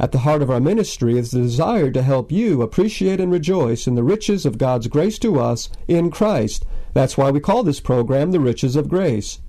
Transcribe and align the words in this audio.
At 0.00 0.12
the 0.12 0.20
heart 0.20 0.40
of 0.40 0.50
our 0.50 0.60
ministry 0.60 1.18
is 1.18 1.30
the 1.30 1.42
desire 1.42 1.90
to 1.90 2.00
help 2.00 2.32
you 2.32 2.62
appreciate 2.62 3.20
and 3.20 3.30
rejoice 3.30 3.86
in 3.86 3.96
the 3.96 4.02
riches 4.02 4.46
of 4.46 4.56
God's 4.56 4.86
grace 4.86 5.18
to 5.18 5.38
us 5.38 5.68
in 5.88 6.10
Christ. 6.10 6.64
That's 6.94 7.18
why 7.18 7.30
we 7.30 7.38
call 7.38 7.64
this 7.64 7.80
program 7.80 8.30
The 8.30 8.40
Riches 8.40 8.76
of 8.76 8.88
Grace. 8.88 9.40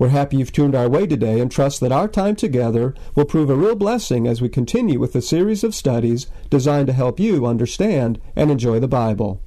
We're 0.00 0.08
happy 0.08 0.38
you've 0.38 0.50
tuned 0.50 0.74
our 0.74 0.88
way 0.88 1.06
today 1.06 1.38
and 1.38 1.52
trust 1.52 1.78
that 1.80 1.92
our 1.92 2.08
time 2.08 2.34
together 2.34 2.96
will 3.14 3.26
prove 3.26 3.48
a 3.48 3.54
real 3.54 3.76
blessing 3.76 4.26
as 4.26 4.42
we 4.42 4.48
continue 4.48 4.98
with 4.98 5.14
a 5.14 5.22
series 5.22 5.62
of 5.62 5.72
studies 5.72 6.26
designed 6.50 6.88
to 6.88 6.92
help 6.92 7.20
you 7.20 7.46
understand 7.46 8.20
and 8.34 8.50
enjoy 8.50 8.80
the 8.80 8.88
Bible. 8.88 9.40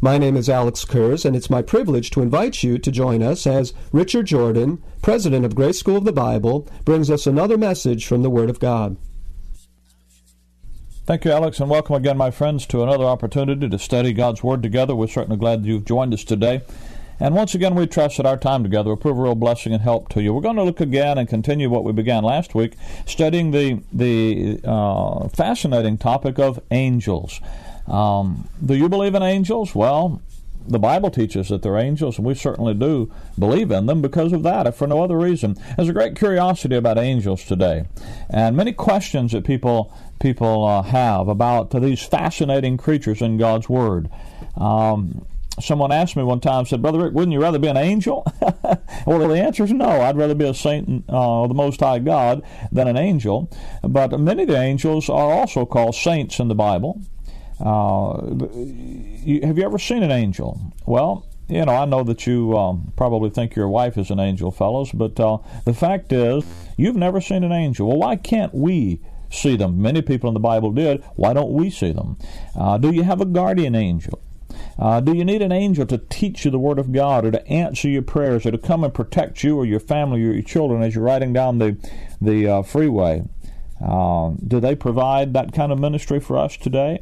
My 0.00 0.18
name 0.18 0.36
is 0.36 0.48
Alex 0.48 0.84
Kurz, 0.84 1.24
and 1.24 1.36
it's 1.36 1.50
my 1.50 1.62
privilege 1.62 2.10
to 2.10 2.22
invite 2.22 2.64
you 2.64 2.78
to 2.78 2.90
join 2.90 3.22
us 3.22 3.46
as 3.46 3.74
Richard 3.92 4.26
Jordan, 4.26 4.82
president 5.02 5.44
of 5.44 5.54
Grace 5.54 5.78
School 5.78 5.98
of 5.98 6.04
the 6.04 6.12
Bible, 6.12 6.66
brings 6.84 7.12
us 7.12 7.28
another 7.28 7.56
message 7.56 8.06
from 8.06 8.24
the 8.24 8.30
Word 8.30 8.50
of 8.50 8.58
God. 8.58 8.96
Thank 11.08 11.24
you, 11.24 11.30
Alex, 11.30 11.58
and 11.58 11.70
welcome 11.70 11.94
again, 11.94 12.18
my 12.18 12.30
friends, 12.30 12.66
to 12.66 12.82
another 12.82 13.04
opportunity 13.04 13.66
to 13.66 13.78
study 13.78 14.12
God's 14.12 14.42
Word 14.44 14.62
together. 14.62 14.94
We're 14.94 15.06
certainly 15.06 15.38
glad 15.38 15.62
that 15.62 15.66
you've 15.66 15.86
joined 15.86 16.12
us 16.12 16.22
today. 16.22 16.60
And 17.18 17.34
once 17.34 17.54
again, 17.54 17.74
we 17.74 17.86
trust 17.86 18.18
that 18.18 18.26
our 18.26 18.36
time 18.36 18.62
together 18.62 18.90
will 18.90 18.98
prove 18.98 19.16
a 19.16 19.22
real 19.22 19.34
blessing 19.34 19.72
and 19.72 19.80
help 19.80 20.10
to 20.10 20.22
you. 20.22 20.34
We're 20.34 20.42
going 20.42 20.56
to 20.56 20.64
look 20.64 20.82
again 20.82 21.16
and 21.16 21.26
continue 21.26 21.70
what 21.70 21.82
we 21.82 21.92
began 21.92 22.24
last 22.24 22.54
week, 22.54 22.74
studying 23.06 23.52
the 23.52 23.80
the 23.90 24.60
uh, 24.64 25.28
fascinating 25.28 25.96
topic 25.96 26.38
of 26.38 26.60
angels. 26.70 27.40
Um, 27.86 28.46
do 28.62 28.74
you 28.74 28.90
believe 28.90 29.14
in 29.14 29.22
angels? 29.22 29.74
Well, 29.74 30.20
the 30.68 30.78
Bible 30.78 31.10
teaches 31.10 31.48
that 31.48 31.62
they're 31.62 31.76
angels, 31.76 32.18
and 32.18 32.26
we 32.26 32.34
certainly 32.34 32.74
do 32.74 33.12
believe 33.38 33.70
in 33.70 33.86
them 33.86 34.02
because 34.02 34.32
of 34.32 34.42
that, 34.42 34.66
if 34.66 34.76
for 34.76 34.86
no 34.86 35.02
other 35.02 35.16
reason. 35.16 35.56
There's 35.76 35.88
a 35.88 35.92
great 35.92 36.16
curiosity 36.16 36.76
about 36.76 36.98
angels 36.98 37.44
today, 37.44 37.86
and 38.30 38.56
many 38.56 38.72
questions 38.72 39.32
that 39.32 39.44
people 39.44 39.92
people 40.20 40.64
uh, 40.64 40.82
have 40.82 41.28
about 41.28 41.70
these 41.70 42.02
fascinating 42.02 42.76
creatures 42.76 43.22
in 43.22 43.38
God's 43.38 43.68
Word. 43.68 44.10
Um, 44.56 45.24
someone 45.60 45.92
asked 45.92 46.16
me 46.16 46.22
one 46.22 46.40
time, 46.40 46.66
said, 46.66 46.82
Brother 46.82 47.00
Rick, 47.00 47.14
wouldn't 47.14 47.32
you 47.32 47.40
rather 47.40 47.58
be 47.58 47.68
an 47.68 47.76
angel? 47.76 48.26
well, 49.06 49.28
the 49.28 49.40
answer 49.40 49.64
is 49.64 49.72
no. 49.72 49.88
I'd 49.88 50.16
rather 50.16 50.34
be 50.34 50.48
a 50.48 50.54
saint 50.54 51.04
uh, 51.08 51.46
the 51.46 51.54
Most 51.54 51.80
High 51.80 51.98
God 51.98 52.42
than 52.72 52.88
an 52.88 52.96
angel. 52.96 53.50
But 53.82 54.18
many 54.18 54.42
of 54.42 54.48
the 54.48 54.60
angels 54.60 55.08
are 55.08 55.32
also 55.32 55.66
called 55.66 55.94
saints 55.94 56.38
in 56.38 56.48
the 56.48 56.54
Bible. 56.54 57.00
Uh, 57.60 58.36
you, 58.54 59.40
have 59.42 59.58
you 59.58 59.64
ever 59.64 59.78
seen 59.78 60.02
an 60.02 60.10
angel? 60.10 60.60
Well, 60.86 61.26
you 61.48 61.64
know, 61.64 61.72
I 61.72 61.86
know 61.86 62.04
that 62.04 62.26
you 62.26 62.56
um, 62.56 62.92
probably 62.96 63.30
think 63.30 63.56
your 63.56 63.68
wife 63.68 63.96
is 63.96 64.10
an 64.10 64.20
angel, 64.20 64.50
fellows, 64.50 64.92
but 64.92 65.18
uh, 65.18 65.38
the 65.64 65.72
fact 65.72 66.12
is, 66.12 66.44
you've 66.76 66.96
never 66.96 67.20
seen 67.20 67.42
an 67.42 67.52
angel. 67.52 67.88
Well, 67.88 67.96
why 67.96 68.16
can't 68.16 68.54
we 68.54 69.00
see 69.30 69.56
them? 69.56 69.80
Many 69.80 70.02
people 70.02 70.28
in 70.28 70.34
the 70.34 70.40
Bible 70.40 70.72
did. 70.72 71.02
Why 71.16 71.32
don't 71.32 71.52
we 71.52 71.70
see 71.70 71.92
them? 71.92 72.18
Uh, 72.54 72.78
do 72.78 72.90
you 72.90 73.02
have 73.02 73.20
a 73.20 73.26
guardian 73.26 73.74
angel? 73.74 74.20
Uh, 74.78 75.00
do 75.00 75.14
you 75.14 75.24
need 75.24 75.42
an 75.42 75.52
angel 75.52 75.86
to 75.86 75.98
teach 75.98 76.44
you 76.44 76.50
the 76.50 76.58
Word 76.58 76.78
of 76.78 76.92
God 76.92 77.24
or 77.24 77.30
to 77.30 77.46
answer 77.48 77.88
your 77.88 78.02
prayers 78.02 78.46
or 78.46 78.50
to 78.50 78.58
come 78.58 78.84
and 78.84 78.94
protect 78.94 79.42
you 79.42 79.56
or 79.56 79.66
your 79.66 79.80
family 79.80 80.22
or 80.24 80.32
your 80.32 80.42
children 80.42 80.82
as 80.82 80.94
you're 80.94 81.04
riding 81.04 81.32
down 81.32 81.58
the, 81.58 81.76
the 82.20 82.46
uh, 82.46 82.62
freeway? 82.62 83.24
Uh, 83.84 84.32
do 84.46 84.60
they 84.60 84.74
provide 84.74 85.32
that 85.34 85.52
kind 85.52 85.72
of 85.72 85.78
ministry 85.78 86.20
for 86.20 86.36
us 86.36 86.56
today? 86.56 87.00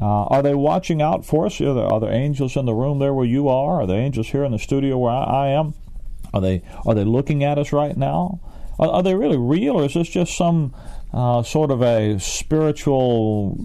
Uh, 0.00 0.24
are 0.24 0.42
they 0.42 0.54
watching 0.54 1.02
out 1.02 1.24
for 1.24 1.46
us? 1.46 1.60
Are 1.60 1.74
there, 1.74 1.84
are 1.84 2.00
there 2.00 2.12
angels 2.12 2.56
in 2.56 2.66
the 2.66 2.74
room 2.74 2.98
there 2.98 3.14
where 3.14 3.26
you 3.26 3.48
are? 3.48 3.82
Are 3.82 3.86
there 3.86 4.00
angels 4.00 4.28
here 4.28 4.44
in 4.44 4.52
the 4.52 4.58
studio 4.58 4.98
where 4.98 5.12
I, 5.12 5.24
I 5.24 5.48
am? 5.48 5.74
Are 6.32 6.40
they 6.40 6.62
are 6.86 6.94
they 6.94 7.04
looking 7.04 7.42
at 7.44 7.58
us 7.58 7.72
right 7.72 7.96
now? 7.96 8.40
Are, 8.78 8.88
are 8.88 9.02
they 9.02 9.14
really 9.14 9.36
real, 9.36 9.80
or 9.80 9.84
is 9.84 9.94
this 9.94 10.08
just 10.08 10.36
some 10.36 10.74
uh, 11.12 11.42
sort 11.42 11.70
of 11.70 11.82
a 11.82 12.18
spiritual 12.18 13.56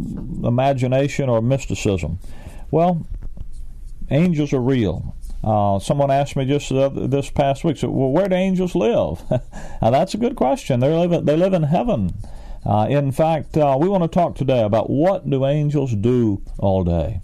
imagination 0.43 1.29
or 1.29 1.41
mysticism? 1.41 2.19
Well, 2.71 3.05
angels 4.09 4.51
are 4.53 4.61
real. 4.61 5.15
Uh, 5.43 5.77
someone 5.77 6.09
asked 6.09 6.35
me 6.35 6.45
just 6.45 6.71
uh, 6.71 6.89
this 6.89 7.29
past 7.29 7.63
week, 7.63 7.77
so, 7.77 7.89
well, 7.89 8.09
where 8.09 8.27
do 8.27 8.35
angels 8.35 8.73
live? 8.73 9.23
now, 9.29 9.91
that's 9.91 10.15
a 10.15 10.17
good 10.17 10.35
question. 10.35 10.79
They 10.79 10.89
live, 10.89 11.25
they 11.25 11.37
live 11.37 11.53
in 11.53 11.63
heaven. 11.63 12.13
Uh, 12.65 12.87
in 12.89 13.11
fact, 13.11 13.55
uh, 13.57 13.77
we 13.79 13.87
want 13.87 14.03
to 14.03 14.07
talk 14.07 14.35
today 14.35 14.63
about 14.63 14.89
what 14.89 15.29
do 15.29 15.45
angels 15.45 15.93
do 15.93 16.41
all 16.57 16.83
day. 16.83 17.21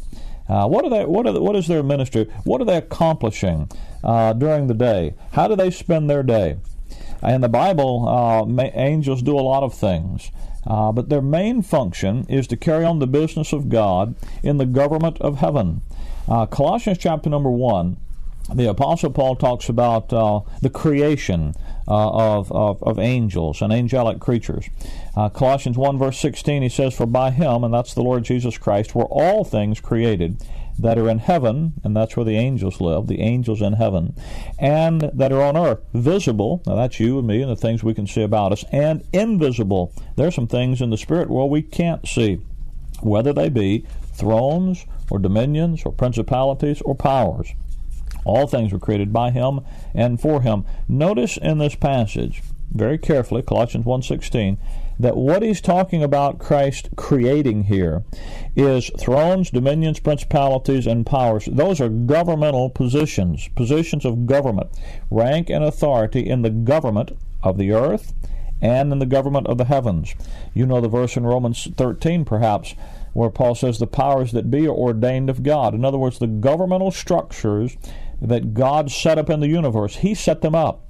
Uh, 0.48 0.68
what 0.68 0.86
are 0.86 0.90
they? 0.90 1.06
What 1.06 1.26
are? 1.26 1.42
what 1.42 1.56
is 1.56 1.68
their 1.68 1.82
ministry? 1.82 2.30
What 2.44 2.62
are 2.62 2.66
they 2.66 2.78
accomplishing 2.78 3.70
uh, 4.04 4.34
during 4.34 4.68
the 4.68 4.74
day? 4.74 5.16
How 5.32 5.48
do 5.48 5.56
they 5.56 5.72
spend 5.72 6.10
their 6.10 6.24
day? 6.24 6.58
In 7.24 7.42
the 7.42 7.50
Bible, 7.50 8.08
uh, 8.08 8.70
angels 8.74 9.22
do 9.22 9.38
a 9.38 9.42
lot 9.42 9.64
of 9.64 9.74
things, 9.74 10.32
uh, 10.66 10.92
but 10.92 11.10
their 11.10 11.22
main 11.22 11.62
function 11.62 12.26
is 12.28 12.48
to 12.48 12.58
carry 12.58 12.84
on 12.84 13.00
the 13.00 13.08
business 13.08 13.54
of 13.54 13.70
God 13.70 14.16
in 14.44 14.58
the 14.58 14.66
government 14.66 15.20
of 15.22 15.38
heaven. 15.38 15.82
Colossians 16.28 16.98
chapter 16.98 17.30
number 17.30 17.50
one 17.50 17.98
the 18.54 18.70
Apostle 18.70 19.12
Paul 19.12 19.36
talks 19.36 19.70
about 19.70 20.12
uh, 20.12 20.42
the 20.62 20.70
creation 20.70 21.54
of, 21.88 22.52
of, 22.52 22.82
of, 22.84 23.00
angels 23.00 23.62
and 23.62 23.74
angelic 23.74 24.20
creatures. 24.20 24.70
Uh, 25.16 25.30
Colossians 25.30 25.78
1, 25.78 25.98
verse 25.98 26.20
16, 26.20 26.62
he 26.62 26.70
says, 26.70 26.94
For 26.96 27.06
by 27.06 27.32
him, 27.32 27.64
and 27.64 27.74
that's 27.74 27.94
the 27.94 28.04
Lord 28.04 28.24
Jesus 28.24 28.58
Christ, 28.58 28.96
were 28.96 29.06
all 29.06 29.44
things 29.44 29.80
created 29.80 30.44
that 30.80 30.98
are 30.98 31.10
in 31.10 31.20
heaven, 31.20 31.74
and 31.84 31.96
that's 31.96 32.16
where 32.16 32.26
the 32.26 32.38
angels 32.38 32.82
live, 32.82 33.08
the 33.08 33.22
angels 33.22 33.62
in 33.62 33.74
heaven, 33.74 34.16
and 34.58 35.02
that 35.14 35.32
are 35.32 35.42
on 35.42 35.58
earth, 35.58 35.80
visible, 35.94 36.62
now 36.66 36.76
that's 36.76 37.00
you 37.00 37.20
and 37.20 37.28
me 37.28 37.42
and 37.42 37.52
the 37.52 37.56
things 37.56 37.84
we 37.84 37.94
can 37.94 38.08
see 38.08 38.24
about 38.24 38.52
us, 38.52 38.64
and 38.72 39.04
invisible. 39.14 39.94
There 40.16 40.28
are 40.28 40.32
some 40.32 40.48
things 40.48 40.82
in 40.82 40.90
the 40.90 40.98
spirit 40.98 41.30
world 41.30 41.52
we 41.52 41.62
can't 41.62 42.08
see, 42.08 42.40
whether 43.02 43.34
they 43.34 43.50
be 43.50 43.86
thrones 44.14 44.86
or 45.10 45.20
dominions 45.20 45.84
or 45.86 45.92
principalities 45.92 46.82
or 46.82 46.96
powers. 46.96 47.54
All 48.26 48.48
things 48.48 48.72
were 48.72 48.80
created 48.80 49.12
by 49.12 49.32
him 49.32 49.62
and 49.94 50.20
for 50.20 50.42
him. 50.42 50.66
Notice 50.88 51.38
in 51.38 51.58
this 51.58 51.76
passage, 51.76 52.42
very 52.72 52.98
carefully, 52.98 53.42
Colossians 53.42 53.86
1.16, 53.86 54.58
that 55.00 55.18
what 55.18 55.42
he's 55.42 55.62
talking 55.62 56.04
about 56.04 56.40
Christ 56.40 56.90
creating 56.96 57.64
here 57.64 58.04
is 58.56 58.92
thrones, 59.00 59.50
dominions, 59.50 60.00
principalities, 60.00 60.86
and 60.86 61.06
powers. 61.06 61.50
Those 61.52 61.82
are 61.82 61.90
governmental 61.90 62.70
positions, 62.70 63.50
positions 63.56 64.06
of 64.06 64.28
government, 64.28 64.70
rank 65.10 65.50
and 65.50 65.64
authority 65.64 66.28
in 66.28 66.44
the 66.44 66.50
government 66.50 67.18
of 67.44 67.58
the 67.58 67.72
earth 67.72 68.14
and 68.62 68.92
in 68.92 69.00
the 69.00 69.06
government 69.08 69.48
of 69.48 69.58
the 69.58 69.66
heavens. 69.66 70.14
You 70.54 70.68
know 70.68 70.80
the 70.80 70.88
verse 70.88 71.18
in 71.18 71.26
Romans 71.26 71.68
13, 71.76 72.24
perhaps, 72.26 72.76
where 73.14 73.32
Paul 73.32 73.56
says 73.56 73.80
the 73.80 73.88
powers 73.88 74.32
that 74.34 74.52
be 74.52 74.68
are 74.68 74.72
ordained 74.72 75.30
of 75.30 75.44
God. 75.44 75.74
In 75.74 75.84
other 75.84 75.98
words, 75.98 76.20
the 76.20 76.28
governmental 76.28 76.92
structures 76.92 77.76
that 78.22 78.54
God 78.54 78.92
set 78.92 79.18
up 79.18 79.30
in 79.30 79.40
the 79.40 79.48
universe. 79.48 79.98
He 79.98 80.14
set 80.14 80.42
them 80.42 80.56
up. 80.56 80.88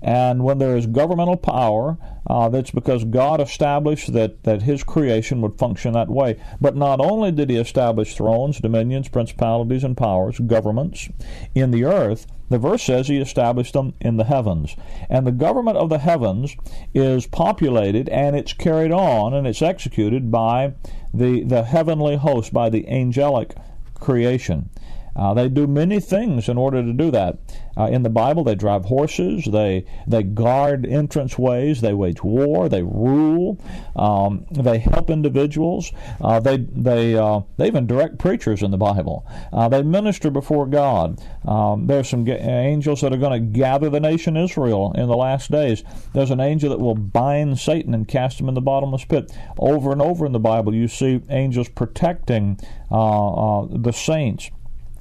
And 0.00 0.44
when 0.44 0.58
there 0.58 0.76
is 0.76 0.86
governmental 0.86 1.36
power, 1.36 1.98
uh, 2.26 2.48
that's 2.48 2.70
because 2.70 3.04
God 3.04 3.40
established 3.40 4.12
that, 4.12 4.44
that 4.44 4.62
His 4.62 4.84
creation 4.84 5.40
would 5.40 5.58
function 5.58 5.92
that 5.94 6.08
way. 6.08 6.40
But 6.60 6.76
not 6.76 7.00
only 7.00 7.32
did 7.32 7.50
He 7.50 7.56
establish 7.56 8.14
thrones, 8.14 8.60
dominions, 8.60 9.08
principalities, 9.08 9.82
and 9.82 9.96
powers, 9.96 10.38
governments 10.38 11.08
in 11.54 11.72
the 11.72 11.84
earth, 11.84 12.26
the 12.48 12.58
verse 12.58 12.84
says 12.84 13.08
He 13.08 13.18
established 13.18 13.72
them 13.72 13.94
in 14.00 14.18
the 14.18 14.24
heavens. 14.24 14.76
And 15.10 15.26
the 15.26 15.32
government 15.32 15.78
of 15.78 15.88
the 15.88 15.98
heavens 15.98 16.54
is 16.94 17.26
populated 17.26 18.08
and 18.08 18.36
it's 18.36 18.52
carried 18.52 18.92
on 18.92 19.34
and 19.34 19.46
it's 19.46 19.62
executed 19.62 20.30
by 20.30 20.74
the, 21.12 21.42
the 21.42 21.64
heavenly 21.64 22.16
host, 22.16 22.52
by 22.52 22.70
the 22.70 22.88
angelic 22.88 23.56
creation. 23.94 24.70
Uh, 25.18 25.34
they 25.34 25.48
do 25.48 25.66
many 25.66 25.98
things 25.98 26.48
in 26.48 26.56
order 26.56 26.82
to 26.82 26.92
do 26.92 27.10
that. 27.10 27.36
Uh, 27.76 27.86
in 27.86 28.02
the 28.02 28.10
Bible, 28.10 28.44
they 28.44 28.54
drive 28.54 28.84
horses, 28.84 29.44
they 29.44 29.84
they 30.06 30.22
guard 30.22 30.82
entranceways, 30.84 31.80
they 31.80 31.94
wage 31.94 32.22
war, 32.22 32.68
they 32.68 32.82
rule, 32.82 33.58
um, 33.94 34.46
they 34.50 34.78
help 34.78 35.10
individuals, 35.10 35.92
uh, 36.20 36.40
they 36.40 36.56
they 36.56 37.16
uh, 37.16 37.40
they 37.56 37.66
even 37.66 37.86
direct 37.86 38.18
preachers 38.18 38.62
in 38.62 38.70
the 38.70 38.78
Bible. 38.78 39.26
Uh, 39.52 39.68
they 39.68 39.82
minister 39.82 40.30
before 40.30 40.66
God. 40.66 41.20
Um, 41.46 41.86
there's 41.86 42.08
some 42.08 42.28
angels 42.28 43.00
that 43.00 43.12
are 43.12 43.16
going 43.16 43.40
to 43.40 43.58
gather 43.58 43.90
the 43.90 44.00
nation 44.00 44.36
Israel 44.36 44.92
in 44.96 45.06
the 45.06 45.16
last 45.16 45.50
days. 45.50 45.84
There's 46.14 46.30
an 46.30 46.40
angel 46.40 46.70
that 46.70 46.80
will 46.80 46.94
bind 46.94 47.58
Satan 47.58 47.94
and 47.94 48.06
cast 48.06 48.40
him 48.40 48.48
in 48.48 48.54
the 48.54 48.60
bottomless 48.60 49.04
pit. 49.04 49.32
Over 49.58 49.92
and 49.92 50.02
over 50.02 50.26
in 50.26 50.32
the 50.32 50.38
Bible, 50.38 50.74
you 50.74 50.88
see 50.88 51.20
angels 51.28 51.68
protecting 51.68 52.58
uh, 52.90 53.66
the 53.70 53.92
saints. 53.92 54.50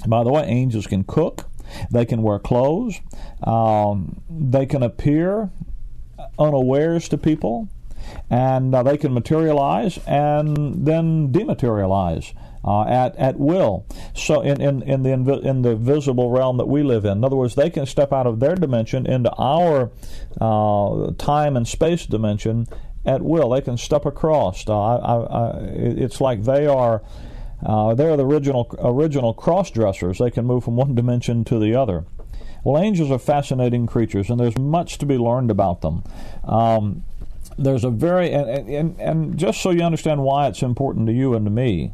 By 0.05 0.23
the 0.23 0.31
way, 0.31 0.43
angels 0.43 0.87
can 0.87 1.03
cook, 1.03 1.45
they 1.91 2.05
can 2.05 2.21
wear 2.21 2.39
clothes, 2.39 2.99
um, 3.43 4.21
they 4.29 4.65
can 4.65 4.83
appear 4.83 5.49
unawares 6.39 7.09
to 7.09 7.17
people, 7.17 7.69
and 8.29 8.73
uh, 8.73 8.83
they 8.83 8.97
can 8.97 9.13
materialize 9.13 9.99
and 10.05 10.85
then 10.85 11.31
dematerialize. 11.31 12.33
Uh, 12.65 12.83
at 12.83 13.15
at 13.15 13.39
will. 13.39 13.85
So 14.13 14.41
in, 14.41 14.59
in, 14.59 14.81
in 14.83 15.03
the 15.03 15.39
in 15.39 15.61
the 15.61 15.73
visible 15.73 16.31
realm 16.31 16.57
that 16.57 16.65
we 16.65 16.83
live 16.83 17.05
in. 17.05 17.19
In 17.19 17.23
other 17.23 17.37
words, 17.37 17.55
they 17.55 17.69
can 17.69 17.85
step 17.85 18.11
out 18.11 18.27
of 18.27 18.41
their 18.41 18.55
dimension 18.55 19.05
into 19.05 19.31
our 19.37 19.89
uh, 20.41 21.11
time 21.17 21.55
and 21.55 21.65
space 21.65 22.05
dimension 22.05 22.67
at 23.05 23.21
will. 23.21 23.51
They 23.51 23.61
can 23.61 23.77
step 23.77 24.05
across. 24.05 24.67
Uh, 24.67 24.77
I, 24.77 25.15
I, 25.15 25.59
it's 25.61 26.19
like 26.19 26.43
they 26.43 26.67
are. 26.67 27.03
Uh, 27.65 27.95
they're 27.95 28.17
the 28.17 28.25
original 28.25 28.69
original 28.79 29.33
cross 29.33 29.71
dressers. 29.71 30.19
They 30.19 30.31
can 30.31 30.45
move 30.45 30.63
from 30.63 30.75
one 30.75 30.95
dimension 30.95 31.43
to 31.45 31.59
the 31.59 31.75
other. 31.75 32.05
Well, 32.63 32.81
angels 32.81 33.11
are 33.11 33.19
fascinating 33.19 33.87
creatures, 33.87 34.29
and 34.29 34.39
there's 34.39 34.57
much 34.57 34.97
to 34.99 35.05
be 35.05 35.17
learned 35.17 35.51
about 35.51 35.81
them. 35.81 36.03
Um, 36.43 37.03
there's 37.57 37.83
a 37.83 37.89
very 37.89 38.31
and, 38.31 38.69
and, 38.69 38.99
and 38.99 39.37
just 39.37 39.61
so 39.61 39.71
you 39.71 39.81
understand 39.81 40.21
why 40.23 40.47
it's 40.47 40.61
important 40.61 41.07
to 41.07 41.13
you 41.13 41.33
and 41.33 41.45
to 41.45 41.51
me. 41.51 41.93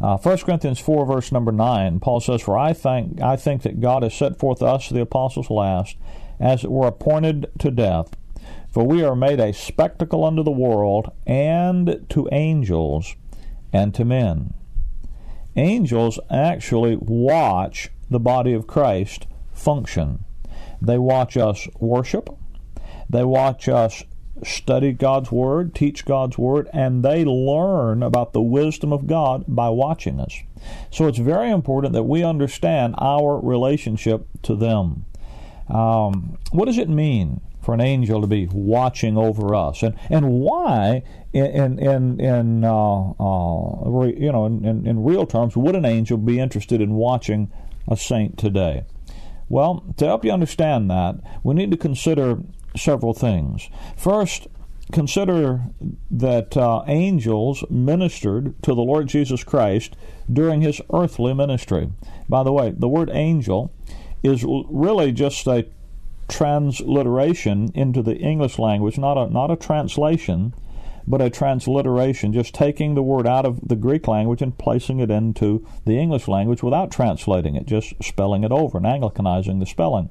Uh, 0.00 0.16
1 0.16 0.38
Corinthians 0.38 0.80
4, 0.80 1.06
verse 1.06 1.30
number 1.30 1.52
9, 1.52 2.00
Paul 2.00 2.20
says, 2.20 2.42
For 2.42 2.58
I 2.58 2.72
think, 2.72 3.20
I 3.22 3.36
think 3.36 3.62
that 3.62 3.80
God 3.80 4.02
has 4.02 4.12
set 4.12 4.38
forth 4.38 4.60
us, 4.60 4.88
the 4.88 5.00
apostles 5.00 5.50
last, 5.50 5.96
as 6.40 6.64
it 6.64 6.70
were 6.70 6.88
appointed 6.88 7.46
to 7.60 7.70
death. 7.70 8.16
For 8.70 8.84
we 8.84 9.04
are 9.04 9.14
made 9.14 9.38
a 9.38 9.52
spectacle 9.52 10.24
unto 10.24 10.42
the 10.42 10.50
world, 10.50 11.12
and 11.26 12.04
to 12.08 12.28
angels, 12.32 13.14
and 13.72 13.94
to 13.94 14.04
men. 14.04 14.52
Angels 15.56 16.18
actually 16.30 16.96
watch 16.96 17.90
the 18.10 18.20
body 18.20 18.52
of 18.52 18.66
Christ 18.66 19.26
function. 19.52 20.24
They 20.80 20.98
watch 20.98 21.36
us 21.36 21.68
worship. 21.78 22.28
They 23.08 23.24
watch 23.24 23.68
us 23.68 24.02
study 24.42 24.92
God's 24.92 25.30
Word, 25.30 25.74
teach 25.74 26.04
God's 26.04 26.36
Word, 26.36 26.68
and 26.72 27.04
they 27.04 27.24
learn 27.24 28.02
about 28.02 28.32
the 28.32 28.42
wisdom 28.42 28.92
of 28.92 29.06
God 29.06 29.44
by 29.46 29.68
watching 29.68 30.20
us. 30.20 30.34
So 30.90 31.06
it's 31.06 31.18
very 31.18 31.50
important 31.50 31.92
that 31.92 32.02
we 32.02 32.24
understand 32.24 32.94
our 32.98 33.38
relationship 33.40 34.26
to 34.42 34.56
them. 34.56 35.04
Um, 35.68 36.36
what 36.50 36.66
does 36.66 36.78
it 36.78 36.88
mean 36.88 37.40
for 37.64 37.74
an 37.74 37.80
angel 37.80 38.20
to 38.20 38.26
be 38.26 38.46
watching 38.52 39.16
over 39.16 39.54
us, 39.54 39.82
and 39.82 39.94
and 40.10 40.30
why, 40.30 41.02
in 41.32 41.78
in 41.78 42.20
in 42.20 42.64
uh, 42.64 43.10
uh, 43.18 43.90
re, 43.90 44.14
you 44.16 44.30
know 44.30 44.46
in, 44.46 44.86
in 44.86 45.04
real 45.04 45.26
terms, 45.26 45.56
would 45.56 45.74
an 45.74 45.84
angel 45.84 46.18
be 46.18 46.38
interested 46.38 46.80
in 46.80 46.94
watching 46.94 47.50
a 47.88 47.96
saint 47.96 48.38
today? 48.38 48.84
Well, 49.48 49.84
to 49.98 50.06
help 50.06 50.24
you 50.24 50.32
understand 50.32 50.90
that, 50.90 51.16
we 51.42 51.54
need 51.54 51.70
to 51.70 51.76
consider 51.76 52.38
several 52.76 53.14
things. 53.14 53.68
First, 53.96 54.48
consider 54.92 55.62
that 56.10 56.56
uh, 56.56 56.82
angels 56.86 57.64
ministered 57.70 58.60
to 58.62 58.74
the 58.74 58.82
Lord 58.82 59.08
Jesus 59.08 59.44
Christ 59.44 59.96
during 60.32 60.62
his 60.62 60.80
earthly 60.92 61.34
ministry. 61.34 61.90
By 62.28 62.42
the 62.42 62.52
way, 62.52 62.70
the 62.76 62.88
word 62.88 63.10
angel 63.12 63.72
is 64.22 64.44
really 64.46 65.12
just 65.12 65.46
a 65.46 65.66
transliteration 66.28 67.70
into 67.74 68.02
the 68.02 68.16
English 68.16 68.58
language, 68.58 68.98
not 68.98 69.16
a, 69.16 69.30
not 69.30 69.50
a 69.50 69.56
translation, 69.56 70.54
but 71.06 71.20
a 71.20 71.30
transliteration, 71.30 72.32
just 72.32 72.54
taking 72.54 72.94
the 72.94 73.02
word 73.02 73.26
out 73.26 73.44
of 73.44 73.68
the 73.68 73.76
Greek 73.76 74.08
language 74.08 74.40
and 74.40 74.56
placing 74.56 75.00
it 75.00 75.10
into 75.10 75.66
the 75.84 75.98
English 75.98 76.28
language 76.28 76.62
without 76.62 76.90
translating 76.90 77.56
it, 77.56 77.66
just 77.66 77.92
spelling 78.02 78.42
it 78.42 78.52
over 78.52 78.78
and 78.78 78.86
Anglicanizing 78.86 79.60
the 79.60 79.66
spelling 79.66 80.08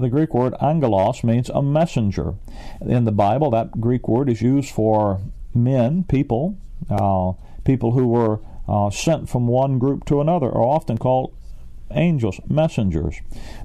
the 0.00 0.08
Greek 0.08 0.32
word 0.32 0.54
angelos 0.60 1.24
means 1.24 1.48
a 1.50 1.62
messenger. 1.62 2.34
In 2.80 3.04
the 3.04 3.12
Bible, 3.12 3.50
that 3.50 3.80
Greek 3.80 4.08
word 4.08 4.28
is 4.28 4.40
used 4.40 4.70
for 4.70 5.20
men, 5.54 6.04
people, 6.04 6.56
uh, 6.90 7.32
people 7.64 7.92
who 7.92 8.06
were 8.06 8.40
uh, 8.68 8.90
sent 8.90 9.28
from 9.28 9.46
one 9.46 9.78
group 9.78 10.04
to 10.06 10.20
another, 10.20 10.46
are 10.46 10.62
often 10.62 10.98
called 10.98 11.34
angels, 11.90 12.40
messengers. 12.48 13.16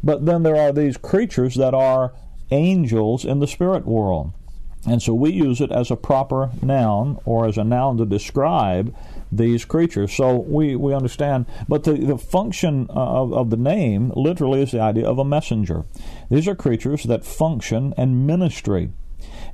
But 0.04 0.26
then 0.26 0.44
there 0.44 0.56
are 0.56 0.72
these 0.72 0.98
creatures 0.98 1.56
that 1.56 1.74
are 1.74 2.14
angels 2.52 3.26
in 3.26 3.40
the 3.40 3.48
spirit 3.48 3.86
world. 3.86 4.34
And 4.86 5.02
so 5.02 5.14
we 5.14 5.32
use 5.32 5.62
it 5.62 5.72
as 5.72 5.90
a 5.90 5.96
proper 5.96 6.52
noun 6.62 7.18
or 7.24 7.48
as 7.48 7.58
a 7.58 7.64
noun 7.64 7.98
to 7.98 8.06
describe 8.06 8.94
these 9.32 9.64
creatures. 9.66 10.14
So 10.14 10.36
we, 10.36 10.76
we 10.76 10.94
understand. 10.94 11.46
But 11.70 11.86
the, 11.86 11.94
the 11.94 12.18
function 12.18 12.88
uh, 12.90 12.94
of, 12.94 13.34
of 13.34 13.50
the 13.50 13.58
name 13.58 14.12
literally 14.16 14.62
is 14.62 14.72
the 14.72 14.82
idea 14.82 15.08
of 15.08 15.20
a 15.20 15.26
messenger. 15.26 15.86
These 16.30 16.48
are 16.48 16.56
creatures 16.56 17.04
that 17.04 17.24
function 17.24 17.94
and 17.98 18.28
ministry. 18.28 18.92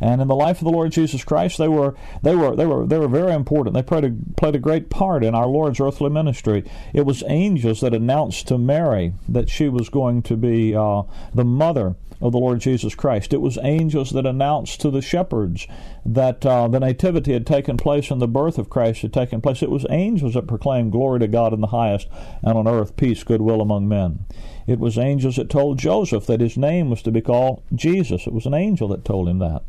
And 0.01 0.21
in 0.21 0.27
the 0.27 0.35
life 0.35 0.59
of 0.59 0.65
the 0.65 0.71
Lord 0.71 0.91
Jesus 0.91 1.23
Christ, 1.23 1.57
they 1.57 1.67
were 1.67 1.95
they 2.21 2.35
were 2.35 2.55
they 2.55 2.65
were 2.65 2.85
they 2.85 2.97
were 2.97 3.07
very 3.07 3.33
important. 3.33 3.73
They 3.73 3.83
played 3.83 4.05
a, 4.05 4.15
played 4.37 4.55
a 4.55 4.59
great 4.59 4.89
part 4.89 5.23
in 5.23 5.35
our 5.35 5.47
Lord's 5.47 5.79
earthly 5.79 6.09
ministry. 6.09 6.63
It 6.93 7.05
was 7.05 7.23
angels 7.27 7.81
that 7.81 7.93
announced 7.93 8.47
to 8.47 8.57
Mary 8.57 9.13
that 9.27 9.49
she 9.49 9.67
was 9.67 9.89
going 9.89 10.21
to 10.23 10.37
be 10.37 10.75
uh, 10.75 11.03
the 11.33 11.45
mother 11.45 11.95
of 12.21 12.31
the 12.31 12.37
Lord 12.37 12.59
Jesus 12.59 12.95
Christ. 12.95 13.33
It 13.33 13.41
was 13.41 13.57
angels 13.61 14.11
that 14.11 14.25
announced 14.25 14.81
to 14.81 14.91
the 14.91 15.01
shepherds 15.01 15.67
that 16.05 16.45
uh, 16.45 16.67
the 16.67 16.79
nativity 16.79 17.33
had 17.33 17.47
taken 17.47 17.77
place 17.77 18.11
and 18.11 18.21
the 18.21 18.27
birth 18.27 18.57
of 18.57 18.69
Christ 18.69 19.01
had 19.01 19.13
taken 19.13 19.41
place. 19.41 19.63
It 19.63 19.71
was 19.71 19.85
angels 19.89 20.33
that 20.33 20.47
proclaimed 20.47 20.91
glory 20.91 21.19
to 21.19 21.27
God 21.27 21.53
in 21.53 21.61
the 21.61 21.67
highest 21.67 22.07
and 22.41 22.57
on 22.57 22.67
earth 22.67 22.97
peace, 22.97 23.23
goodwill 23.23 23.61
among 23.61 23.87
men. 23.87 24.25
It 24.67 24.79
was 24.79 24.97
angels 24.97 25.37
that 25.37 25.49
told 25.49 25.79
Joseph 25.79 26.25
that 26.25 26.41
his 26.41 26.57
name 26.57 26.89
was 26.89 27.01
to 27.03 27.11
be 27.11 27.21
called 27.21 27.63
Jesus. 27.73 28.27
It 28.27 28.33
was 28.33 28.45
an 28.45 28.53
angel 28.53 28.89
that 28.89 29.05
told 29.05 29.29
him 29.29 29.39
that. 29.39 29.63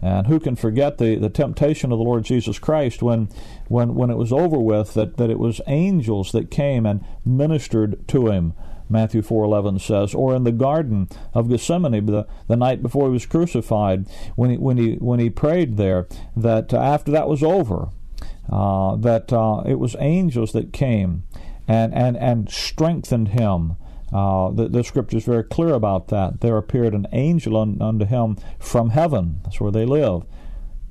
And 0.00 0.28
who 0.28 0.38
can 0.38 0.54
forget 0.54 0.98
the, 0.98 1.16
the 1.16 1.28
temptation 1.28 1.90
of 1.90 1.98
the 1.98 2.04
Lord 2.04 2.24
Jesus 2.24 2.58
Christ 2.58 3.02
when, 3.02 3.28
when, 3.66 3.94
when 3.94 4.10
it 4.10 4.16
was 4.16 4.32
over 4.32 4.58
with, 4.58 4.94
that, 4.94 5.16
that 5.16 5.30
it 5.30 5.38
was 5.38 5.60
angels 5.66 6.30
that 6.32 6.50
came 6.50 6.86
and 6.86 7.04
ministered 7.24 8.06
to 8.08 8.28
him 8.28 8.54
Matthew 8.90 9.22
4:11 9.22 9.80
says, 9.80 10.14
or 10.14 10.34
in 10.34 10.44
the 10.44 10.52
Garden 10.52 11.08
of 11.34 11.48
Gethsemane, 11.48 12.06
the, 12.06 12.26
the 12.46 12.56
night 12.56 12.82
before 12.82 13.06
he 13.06 13.12
was 13.12 13.26
crucified, 13.26 14.06
when 14.34 14.50
he, 14.50 14.56
when 14.56 14.76
he, 14.76 14.94
when 14.94 15.20
he 15.20 15.30
prayed 15.30 15.76
there, 15.76 16.06
that 16.36 16.72
uh, 16.72 16.78
after 16.78 17.12
that 17.12 17.28
was 17.28 17.42
over, 17.42 17.90
uh, 18.50 18.96
that 18.96 19.32
uh, 19.32 19.62
it 19.66 19.78
was 19.78 19.94
angels 19.98 20.52
that 20.52 20.72
came 20.72 21.24
and, 21.66 21.92
and, 21.94 22.16
and 22.16 22.50
strengthened 22.50 23.28
him. 23.28 23.76
Uh, 24.12 24.50
the, 24.50 24.68
the 24.68 24.82
scripture 24.82 25.18
is 25.18 25.24
very 25.24 25.44
clear 25.44 25.74
about 25.74 26.08
that. 26.08 26.40
There 26.40 26.56
appeared 26.56 26.94
an 26.94 27.06
angel 27.12 27.56
un, 27.56 27.80
unto 27.80 28.04
him 28.04 28.36
from 28.58 28.90
heaven. 28.90 29.40
That's 29.44 29.60
where 29.60 29.72
they 29.72 29.84
live 29.84 30.22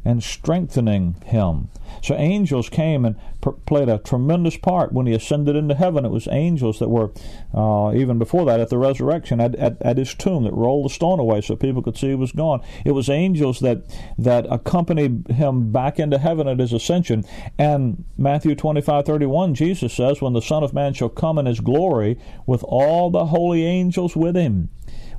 and 0.07 0.23
strengthening 0.23 1.15
him. 1.25 1.67
So 2.01 2.15
angels 2.15 2.69
came 2.69 3.03
and 3.03 3.17
pr- 3.41 3.49
played 3.65 3.89
a 3.89 3.97
tremendous 3.97 4.55
part 4.55 4.93
when 4.93 5.05
he 5.05 5.13
ascended 5.13 5.57
into 5.57 5.75
heaven. 5.75 6.05
It 6.05 6.11
was 6.11 6.29
angels 6.31 6.79
that 6.79 6.87
were, 6.87 7.11
uh, 7.53 7.91
even 7.93 8.17
before 8.17 8.45
that, 8.45 8.61
at 8.61 8.69
the 8.69 8.77
resurrection, 8.77 9.41
at, 9.41 9.55
at, 9.55 9.81
at, 9.81 9.97
his 9.97 10.15
tomb, 10.15 10.45
that 10.45 10.53
rolled 10.53 10.85
the 10.85 10.93
stone 10.93 11.19
away 11.19 11.41
so 11.41 11.57
people 11.57 11.81
could 11.81 11.97
see 11.97 12.07
he 12.07 12.15
was 12.15 12.31
gone. 12.31 12.61
It 12.85 12.91
was 12.91 13.09
angels 13.09 13.59
that 13.59 13.83
that 14.17 14.45
accompanied 14.49 15.27
him 15.27 15.73
back 15.73 15.99
into 15.99 16.17
heaven 16.17 16.47
at 16.47 16.59
his 16.59 16.71
ascension. 16.71 17.25
And 17.59 18.05
Matthew 18.17 18.55
twenty 18.55 18.79
five 18.79 19.05
thirty 19.05 19.25
one, 19.25 19.55
Jesus 19.55 19.93
says, 19.93 20.21
"When 20.21 20.33
the 20.33 20.41
Son 20.41 20.63
of 20.63 20.73
Man 20.73 20.93
shall 20.93 21.09
come 21.09 21.37
in 21.37 21.47
his 21.47 21.59
glory 21.59 22.17
with 22.45 22.63
all 22.63 23.09
the 23.09 23.25
holy 23.25 23.65
angels 23.65 24.15
with 24.15 24.37
him." 24.37 24.69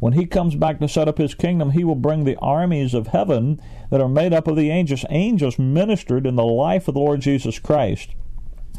When 0.01 0.13
he 0.13 0.27
comes 0.27 0.55
back 0.55 0.79
to 0.79 0.89
set 0.89 1.09
up 1.09 1.19
his 1.19 1.35
kingdom, 1.35 1.71
he 1.73 1.85
will 1.85 1.95
bring 1.95 2.25
the 2.25 2.37
armies 2.37 2.95
of 2.95 3.09
heaven 3.09 3.61
that 3.91 4.01
are 4.01 4.09
made 4.09 4.33
up 4.33 4.47
of 4.47 4.57
the 4.57 4.71
angels. 4.71 5.05
Angels 5.11 5.59
ministered 5.59 6.27
in 6.27 6.37
the 6.37 6.45
life 6.45 6.89
of 6.89 6.95
the 6.95 7.01
Lord 7.01 7.21
Jesus 7.21 7.59
Christ. 7.59 8.11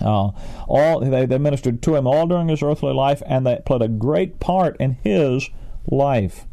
Uh, 0.01 0.31
all 0.67 1.01
they, 1.01 1.25
they 1.25 1.37
ministered 1.37 1.81
to 1.81 1.95
him 1.95 2.07
all 2.07 2.25
during 2.25 2.47
his 2.47 2.63
earthly 2.63 2.93
life, 2.93 3.21
and 3.25 3.45
they 3.45 3.61
played 3.65 3.81
a 3.81 3.87
great 3.89 4.39
part 4.39 4.77
in 4.79 4.93
his 5.03 5.49
life. 5.91 6.45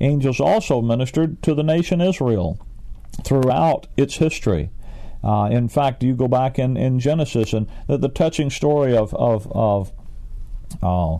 Angels 0.00 0.38
also 0.38 0.80
ministered 0.80 1.42
to 1.42 1.54
the 1.54 1.64
nation 1.64 2.00
Israel 2.00 2.64
throughout 3.24 3.88
its 3.96 4.16
history. 4.16 4.70
Uh, 5.24 5.48
in 5.50 5.68
fact, 5.68 6.04
you 6.04 6.14
go 6.14 6.28
back 6.28 6.58
in, 6.58 6.76
in 6.76 7.00
Genesis 7.00 7.52
and 7.52 7.66
the, 7.88 7.96
the 7.96 8.08
touching 8.08 8.50
story 8.50 8.96
of 8.96 9.14
of 9.14 9.50
of, 9.50 9.92
uh, 10.82 11.18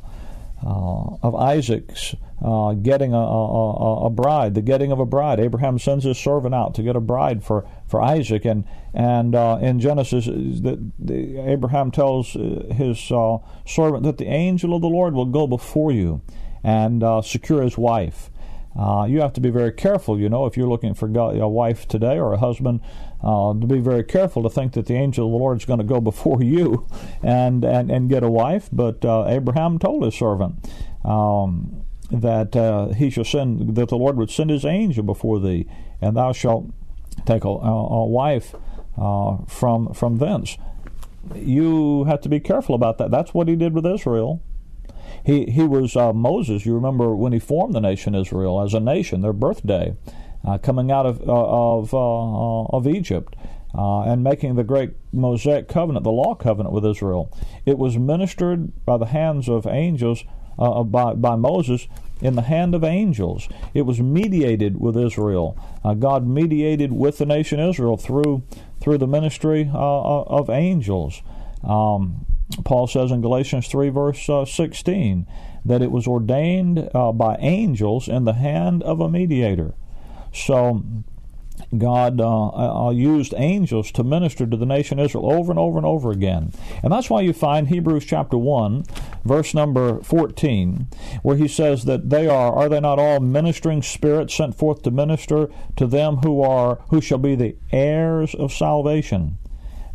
uh, 0.65 1.17
of 1.23 1.35
Isaac's 1.35 2.15
uh, 2.43 2.73
getting 2.73 3.13
a, 3.13 3.19
a, 3.19 4.07
a, 4.07 4.11
bride, 4.11 4.55
the 4.55 4.63
getting 4.63 4.93
of 4.93 4.99
a 4.99 5.07
bride. 5.07 5.41
Abraham 5.41 5.79
sends 5.79 6.05
his 6.05 6.19
servant 6.19 6.55
out 6.55 6.75
to 6.75 6.83
get 6.83 6.97
a 6.97 7.01
bride 7.01 7.45
for, 7.45 7.69
for 7.87 8.01
Isaac, 8.03 8.45
and 8.45 8.65
and 8.93 9.35
uh, 9.35 9.59
in 9.61 9.81
Genesis, 9.81 10.27
the, 10.27 10.91
the, 10.99 11.39
Abraham 11.39 11.91
tells 11.91 12.37
uh, 12.37 12.73
his 12.73 13.11
uh, 13.11 13.39
servant 13.67 14.05
that 14.05 14.19
the 14.19 14.27
angel 14.27 14.75
of 14.75 14.83
the 14.83 14.89
Lord 14.89 15.15
will 15.15 15.27
go 15.27 15.47
before 15.47 15.93
you 15.93 16.23
and 16.63 17.03
uh, 17.03 17.23
secure 17.23 17.63
his 17.63 17.77
wife. 17.77 18.31
Uh, 18.77 19.07
you 19.09 19.21
have 19.21 19.33
to 19.33 19.41
be 19.41 19.51
very 19.51 19.73
careful, 19.73 20.19
you 20.19 20.29
know, 20.29 20.47
if 20.47 20.57
you're 20.57 20.69
looking 20.69 20.95
for 20.95 21.07
a 21.07 21.49
wife 21.49 21.87
today 21.87 22.19
or 22.19 22.33
a 22.33 22.39
husband, 22.39 22.81
to 23.23 23.67
be 23.67 23.79
very 23.79 24.03
careful 24.03 24.43
to 24.43 24.51
think 24.51 24.73
that 24.73 24.87
the 24.87 24.95
angel 24.95 25.27
of 25.27 25.33
the 25.33 25.39
Lord 25.39 25.59
is 25.59 25.65
going 25.65 25.79
to 25.79 25.85
go 25.85 26.01
before 26.11 26.43
you 26.43 26.87
and, 27.23 27.65
and, 27.65 27.91
and 27.91 28.09
get 28.09 28.23
a 28.25 28.31
wife. 28.31 28.69
But 28.73 29.05
Abraham 29.05 29.79
told 29.79 30.05
his 30.05 30.15
servant. 30.15 30.57
Um, 31.05 31.85
that 32.11 32.55
uh, 32.55 32.89
he 32.89 33.11
shall 33.11 33.25
send 33.25 33.77
that 33.77 33.89
the 33.89 33.97
Lord 33.97 34.17
would 34.17 34.31
send 34.31 34.51
his 34.51 34.65
angel 34.65 35.03
before 35.03 35.41
thee, 35.41 35.67
and 36.01 36.17
thou 36.17 36.33
shalt 36.33 36.71
take 37.27 37.45
a, 37.45 37.49
a 37.49 38.07
wife 38.07 38.55
uh, 38.97 39.39
from 39.47 39.93
from 39.95 40.19
thence. 40.19 40.57
You 41.35 42.05
have 42.05 42.21
to 42.23 42.29
be 42.29 42.41
careful 42.41 42.75
about 42.75 42.99
that. 42.99 43.11
That's 43.11 43.33
what 43.33 43.49
he 43.49 43.57
did 43.57 43.73
with 43.73 43.87
Israel. 43.87 44.43
He 45.25 45.47
he 45.47 45.65
was 45.65 45.97
uh, 45.97 46.13
Moses. 46.13 46.67
You 46.67 46.75
remember 46.75 47.15
when 47.17 47.33
he 47.33 47.39
formed 47.39 47.75
the 47.75 47.81
nation 47.81 48.15
Israel 48.15 48.61
as 48.61 48.75
a 48.75 48.81
nation, 48.81 49.21
their 49.23 49.33
birthday. 49.33 49.97
uh, 50.47 50.59
coming 50.59 50.91
out 50.91 51.07
of, 51.07 51.21
uh, 51.29 51.33
of, 51.33 51.95
uh, 51.95 52.77
of 52.77 52.87
Egypt. 52.87 53.37
Uh, 53.77 54.03
and 54.03 54.23
making 54.23 54.55
the 54.55 54.63
great 54.63 54.93
Mosaic 55.13 55.67
covenant, 55.67 56.05
the 56.05 56.11
law 56.13 56.33
covenant 56.37 56.73
with 56.73 56.87
Israel. 56.87 57.37
It 57.67 57.77
was 57.77 57.99
ministered 57.99 58.71
by 58.87 58.99
the 58.99 59.07
hands 59.07 59.49
of 59.49 59.67
angels, 59.67 60.23
uh, 60.61 60.85
by, 60.85 61.15
by 61.15 61.35
Moses, 61.35 61.89
in 62.21 62.37
the 62.37 62.43
hand 62.43 62.77
of 62.77 62.85
angels. 62.85 63.49
It 63.75 63.83
was 63.83 64.01
mediated 64.01 64.81
with 64.81 64.97
Israel. 64.97 65.59
Uh, 65.83 65.95
God 65.95 66.25
mediated 66.25 66.93
with 66.93 67.19
the 67.19 67.27
nation 67.27 67.59
Israel 67.59 67.97
through 67.97 68.45
through 68.81 68.99
the 68.99 69.09
ministry 69.09 69.69
of 69.75 70.49
angels. 70.51 71.23
Um, 71.65 72.27
Paul 72.65 72.87
says 72.87 73.11
in 73.11 73.21
Galatians 73.21 73.69
3, 73.69 73.89
verse 73.89 74.29
16, 74.47 75.27
that 75.65 75.83
it 75.83 75.91
was 75.91 76.07
ordained 76.07 76.89
by 76.93 77.37
angels 77.41 78.09
in 78.09 78.25
the 78.25 78.35
hand 78.35 78.83
of 78.83 79.01
a 79.01 79.11
mediator. 79.11 79.75
So 80.33 80.83
God 81.77 82.21
uh, 82.21 82.87
uh, 82.87 82.91
used 82.91 83.35
angels 83.37 83.91
to 83.93 84.05
minister 84.05 84.47
to 84.47 84.57
the 84.57 84.67
nation 84.67 84.99
Israel 84.99 85.33
over 85.33 85.53
and 85.53 85.59
over 85.59 85.79
and 85.79 85.87
over 85.87 86.11
again. 86.11 86.53
And 86.83 86.93
that's 86.93 87.09
why 87.09 87.21
you 87.21 87.33
find 87.33 87.69
Hebrews 87.69 88.05
chapter 88.05 88.37
1, 88.37 88.85
verse 89.25 89.55
number 89.55 90.03
14, 90.03 90.89
where 91.23 91.37
he 91.37 91.49
says 91.49 91.85
that 91.85 92.11
they 92.11 92.27
are, 92.27 92.53
are 92.53 92.69
they 92.69 92.81
not 92.81 92.99
all 92.99 93.21
ministering 93.21 93.83
spirits 93.83 94.35
sent 94.35 94.57
forth 94.57 94.83
to 94.83 94.91
minister 94.91 95.49
to 95.77 95.87
them 95.87 96.17
who 96.19 96.43
are, 96.43 96.77
who 96.91 97.01
shall 97.01 97.19
be 97.19 97.35
the 97.35 97.57
heirs 97.73 98.35
of 98.35 98.53
salvation? 98.53 99.39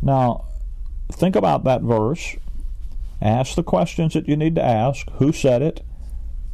Now, 0.02 0.46
think 1.12 1.36
about 1.36 1.64
that 1.64 1.82
verse. 1.82 2.36
Ask 3.20 3.54
the 3.54 3.62
questions 3.62 4.14
that 4.14 4.28
you 4.28 4.36
need 4.36 4.54
to 4.54 4.64
ask. 4.64 5.08
Who 5.14 5.32
said 5.32 5.62
it? 5.62 5.82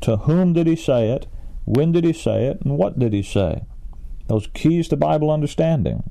To 0.02 0.16
whom 0.18 0.52
did 0.52 0.66
he 0.66 0.76
say 0.76 1.10
it? 1.10 1.26
When 1.64 1.92
did 1.92 2.04
he 2.04 2.12
say 2.12 2.46
it? 2.46 2.60
And 2.62 2.76
what 2.76 2.98
did 2.98 3.12
he 3.12 3.22
say? 3.22 3.62
those 4.28 4.48
keys 4.48 4.88
to 4.88 4.96
Bible 4.96 5.30
understanding. 5.30 6.02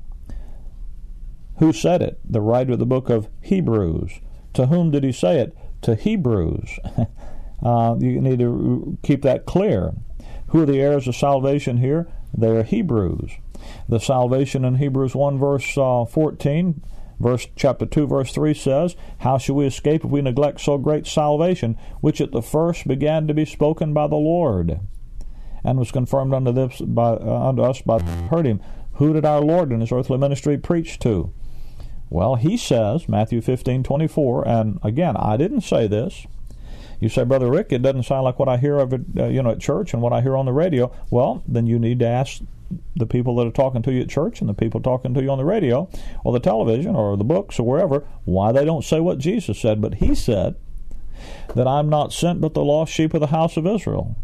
Who 1.58 1.72
said 1.72 2.02
it? 2.02 2.18
The 2.24 2.40
writer 2.40 2.72
of 2.72 2.78
the 2.78 2.86
book 2.86 3.08
of 3.08 3.28
Hebrews. 3.40 4.20
To 4.54 4.66
whom 4.66 4.90
did 4.90 5.04
he 5.04 5.12
say 5.12 5.40
it? 5.40 5.56
To 5.82 5.94
Hebrews. 5.94 6.78
uh, 7.62 7.96
you 7.98 8.20
need 8.20 8.38
to 8.38 8.98
keep 9.02 9.22
that 9.22 9.46
clear. 9.46 9.92
Who 10.48 10.62
are 10.62 10.66
the 10.66 10.80
heirs 10.80 11.08
of 11.08 11.16
salvation 11.16 11.78
here? 11.78 12.08
They 12.36 12.48
are 12.48 12.62
Hebrews. 12.62 13.32
The 13.88 13.98
salvation 13.98 14.64
in 14.64 14.76
Hebrews 14.76 15.14
1 15.14 15.38
verse 15.38 15.76
uh, 15.76 16.04
14, 16.04 16.82
verse 17.18 17.46
chapter 17.56 17.86
2 17.86 18.06
verse 18.06 18.32
3 18.32 18.54
says, 18.54 18.96
How 19.18 19.38
shall 19.38 19.56
we 19.56 19.66
escape 19.66 20.04
if 20.04 20.10
we 20.10 20.22
neglect 20.22 20.60
so 20.60 20.78
great 20.78 21.06
salvation, 21.06 21.76
which 22.00 22.20
at 22.20 22.32
the 22.32 22.42
first 22.42 22.86
began 22.86 23.26
to 23.26 23.34
be 23.34 23.44
spoken 23.44 23.92
by 23.92 24.06
the 24.06 24.16
Lord? 24.16 24.80
and 25.66 25.80
was 25.80 25.90
confirmed 25.90 26.32
unto, 26.32 26.52
this 26.52 26.80
by, 26.80 27.10
uh, 27.10 27.48
unto 27.48 27.62
us 27.62 27.82
by 27.82 28.00
heard 28.30 28.46
him. 28.46 28.60
Who 28.94 29.12
did 29.12 29.26
our 29.26 29.40
Lord 29.40 29.72
in 29.72 29.80
his 29.80 29.90
earthly 29.90 30.16
ministry 30.16 30.56
preach 30.56 30.98
to? 31.00 31.34
Well, 32.08 32.36
he 32.36 32.56
says, 32.56 33.08
Matthew 33.08 33.40
15, 33.40 33.82
24, 33.82 34.46
and 34.46 34.78
again, 34.84 35.16
I 35.16 35.36
didn't 35.36 35.62
say 35.62 35.88
this. 35.88 36.24
You 37.00 37.08
say, 37.08 37.24
Brother 37.24 37.50
Rick, 37.50 37.72
it 37.72 37.82
doesn't 37.82 38.04
sound 38.04 38.22
like 38.22 38.38
what 38.38 38.48
I 38.48 38.56
hear 38.56 38.78
of 38.78 38.92
it, 38.92 39.02
uh, 39.18 39.26
you 39.26 39.42
know, 39.42 39.50
at 39.50 39.60
church 39.60 39.92
and 39.92 40.00
what 40.00 40.12
I 40.12 40.22
hear 40.22 40.36
on 40.36 40.46
the 40.46 40.52
radio. 40.52 40.90
Well, 41.10 41.42
then 41.48 41.66
you 41.66 41.80
need 41.80 41.98
to 41.98 42.06
ask 42.06 42.40
the 42.94 43.06
people 43.06 43.36
that 43.36 43.46
are 43.46 43.52
talking 43.52 43.82
to 43.82 43.92
you 43.92 44.02
at 44.02 44.08
church 44.08 44.40
and 44.40 44.48
the 44.48 44.54
people 44.54 44.80
talking 44.80 45.14
to 45.14 45.22
you 45.22 45.30
on 45.30 45.38
the 45.38 45.44
radio 45.44 45.88
or 46.24 46.32
the 46.32 46.40
television 46.40 46.94
or 46.96 47.16
the 47.16 47.24
books 47.24 47.58
or 47.58 47.66
wherever 47.66 48.06
why 48.24 48.52
they 48.52 48.64
don't 48.64 48.84
say 48.84 49.00
what 49.00 49.18
Jesus 49.18 49.58
said. 49.58 49.80
But 49.80 49.94
he 49.94 50.14
said 50.14 50.56
that 51.54 51.66
I'm 51.66 51.88
not 51.88 52.12
sent 52.12 52.40
but 52.40 52.54
the 52.54 52.64
lost 52.64 52.92
sheep 52.92 53.14
of 53.14 53.20
the 53.20 53.28
house 53.28 53.56
of 53.56 53.66
Israel. 53.66 54.16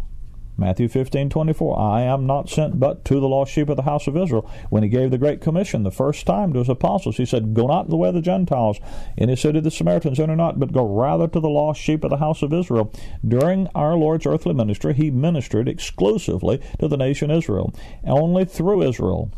Matthew 0.56 0.88
15, 0.88 1.30
24. 1.30 1.78
I 1.78 2.02
am 2.02 2.26
not 2.26 2.50
sent 2.50 2.78
but 2.78 3.04
to 3.06 3.18
the 3.18 3.28
lost 3.28 3.52
sheep 3.52 3.68
of 3.68 3.76
the 3.76 3.82
house 3.82 4.06
of 4.06 4.16
Israel. 4.16 4.49
When 4.68 4.82
he 4.82 4.88
gave 4.88 5.11
the 5.11 5.18
Great 5.18 5.40
Commission 5.40 5.82
the 5.82 5.90
first 5.90 6.26
time 6.26 6.52
to 6.52 6.59
his 6.59 6.68
apostles, 6.68 7.16
he 7.16 7.25
said, 7.25 7.54
Go 7.54 7.66
not 7.66 7.88
the 7.88 7.97
way 7.97 8.09
of 8.09 8.14
the 8.14 8.21
Gentiles. 8.21 8.78
In 9.16 9.28
his 9.28 9.40
city 9.40 9.61
the 9.61 9.71
Samaritans 9.71 10.21
enter 10.21 10.37
not, 10.37 10.61
but 10.61 10.73
go 10.73 10.87
rather 10.87 11.26
to 11.26 11.40
the 11.40 11.49
lost 11.49 11.80
sheep 11.80 12.04
of 12.04 12.11
the 12.11 12.18
house 12.18 12.42
of 12.42 12.52
Israel. 12.52 12.92
During 13.26 13.68
our 13.75 13.97
Lord's 13.97 14.26
earthly 14.26 14.54
ministry, 14.54 14.92
he 14.92 15.11
ministered 15.11 15.68
exclusively 15.68 16.61
to 16.78 16.87
the 16.87 16.97
nation 16.97 17.30
Israel. 17.30 17.75
Only 18.04 18.44
through 18.44 18.82
Israel 18.82 19.32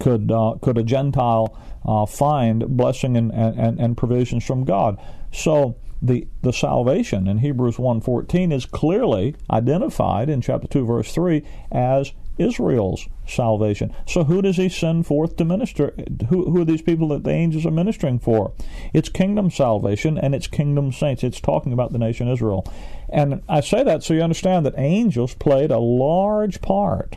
could 0.00 0.32
uh, 0.32 0.54
could 0.62 0.78
a 0.78 0.82
Gentile 0.82 1.56
uh, 1.84 2.06
find 2.06 2.66
blessing 2.76 3.16
and, 3.16 3.30
and, 3.32 3.78
and 3.78 3.96
provisions 3.96 4.44
from 4.44 4.64
God. 4.64 4.98
So 5.32 5.76
the, 6.00 6.26
the 6.42 6.52
salvation 6.52 7.26
in 7.26 7.38
Hebrews 7.38 7.76
1.14 7.76 8.52
is 8.52 8.66
clearly 8.66 9.34
identified 9.50 10.28
in 10.28 10.40
chapter 10.40 10.68
2, 10.68 10.84
verse 10.84 11.12
3 11.12 11.42
as 11.72 12.12
Israel's 12.38 13.08
salvation. 13.26 13.94
So 14.06 14.24
who 14.24 14.42
does 14.42 14.56
he 14.56 14.68
send 14.68 15.06
forth 15.06 15.36
to 15.36 15.44
minister? 15.44 15.94
Who, 16.28 16.50
who 16.50 16.60
are 16.60 16.64
these 16.64 16.82
people 16.82 17.08
that 17.08 17.24
the 17.24 17.30
angels 17.30 17.64
are 17.64 17.70
ministering 17.70 18.18
for? 18.18 18.52
It's 18.92 19.08
kingdom 19.08 19.50
salvation 19.50 20.18
and 20.18 20.34
it's 20.34 20.46
kingdom 20.46 20.92
saints. 20.92 21.24
It's 21.24 21.40
talking 21.40 21.72
about 21.72 21.92
the 21.92 21.98
nation 21.98 22.28
Israel. 22.28 22.70
And 23.08 23.42
I 23.48 23.60
say 23.60 23.82
that 23.84 24.02
so 24.02 24.14
you 24.14 24.20
understand 24.20 24.66
that 24.66 24.74
angels 24.76 25.34
played 25.34 25.70
a 25.70 25.78
large 25.78 26.60
part 26.60 27.16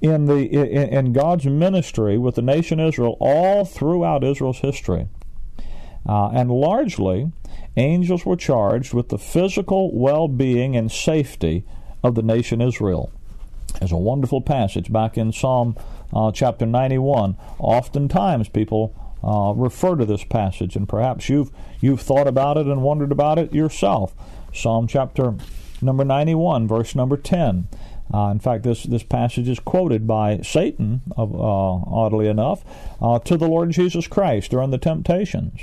in 0.00 0.26
the 0.26 0.44
in, 0.46 1.06
in 1.06 1.12
God's 1.12 1.46
ministry 1.46 2.18
with 2.18 2.34
the 2.34 2.42
nation 2.42 2.80
Israel 2.80 3.16
all 3.20 3.64
throughout 3.64 4.24
Israel's 4.24 4.58
history. 4.58 5.08
Uh, 6.06 6.30
and 6.30 6.50
largely, 6.50 7.30
angels 7.76 8.26
were 8.26 8.36
charged 8.36 8.92
with 8.92 9.08
the 9.08 9.18
physical 9.18 9.96
well 9.96 10.28
being 10.28 10.76
and 10.76 10.90
safety 10.90 11.64
of 12.02 12.14
the 12.14 12.22
nation 12.22 12.60
Israel. 12.60 13.12
There's 13.78 13.92
a 13.92 13.96
wonderful 13.96 14.40
passage 14.40 14.92
back 14.92 15.16
in 15.16 15.32
Psalm 15.32 15.76
uh, 16.12 16.30
chapter 16.32 16.66
91. 16.66 17.36
Oftentimes, 17.58 18.48
people 18.48 18.94
uh, 19.24 19.54
refer 19.56 19.96
to 19.96 20.04
this 20.04 20.24
passage, 20.24 20.76
and 20.76 20.88
perhaps 20.88 21.28
you've 21.28 21.50
you've 21.80 22.00
thought 22.00 22.26
about 22.26 22.56
it 22.56 22.66
and 22.66 22.82
wondered 22.82 23.12
about 23.12 23.38
it 23.38 23.54
yourself. 23.54 24.14
Psalm 24.52 24.86
chapter 24.86 25.34
number 25.80 26.04
91, 26.04 26.68
verse 26.68 26.94
number 26.94 27.16
10. 27.16 27.68
Uh, 28.12 28.28
in 28.28 28.38
fact, 28.38 28.62
this, 28.62 28.82
this 28.82 29.02
passage 29.02 29.48
is 29.48 29.58
quoted 29.58 30.06
by 30.06 30.38
Satan, 30.42 31.00
uh, 31.16 31.22
oddly 31.22 32.28
enough, 32.28 32.62
uh, 33.00 33.18
to 33.20 33.38
the 33.38 33.48
Lord 33.48 33.70
Jesus 33.70 34.06
Christ 34.06 34.50
during 34.50 34.70
the 34.70 34.78
temptations. 34.78 35.60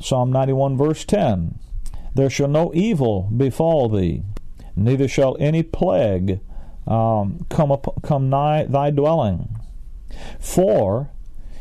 Psalm 0.00 0.32
91, 0.32 0.76
verse 0.76 1.04
10 1.04 1.58
There 2.14 2.30
shall 2.30 2.48
no 2.48 2.72
evil 2.74 3.22
befall 3.36 3.88
thee, 3.88 4.22
neither 4.76 5.08
shall 5.08 5.36
any 5.40 5.62
plague 5.62 6.40
um, 6.86 7.46
come, 7.50 7.70
up, 7.70 8.02
come 8.02 8.30
nigh 8.30 8.64
thy 8.64 8.90
dwelling. 8.90 9.58
For 10.38 11.10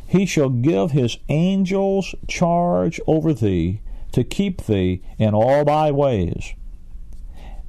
he 0.07 0.25
shall 0.25 0.49
give 0.49 0.91
his 0.91 1.17
angels 1.27 2.15
charge 2.27 2.99
over 3.05 3.33
thee 3.33 3.81
to 4.13 4.23
keep 4.23 4.63
thee 4.65 5.01
in 5.17 5.33
all 5.33 5.65
thy 5.65 5.91
ways. 5.91 6.53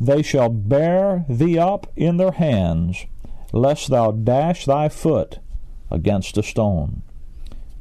They 0.01 0.23
shall 0.23 0.49
bear 0.49 1.25
thee 1.29 1.59
up 1.59 1.89
in 1.97 2.17
their 2.17 2.33
hands, 2.33 3.07
lest 3.53 3.89
thou 3.89 4.13
dash 4.13 4.65
thy 4.65 4.89
foot 4.89 5.41
against 5.91 6.39
a 6.39 6.43
stone. 6.43 7.03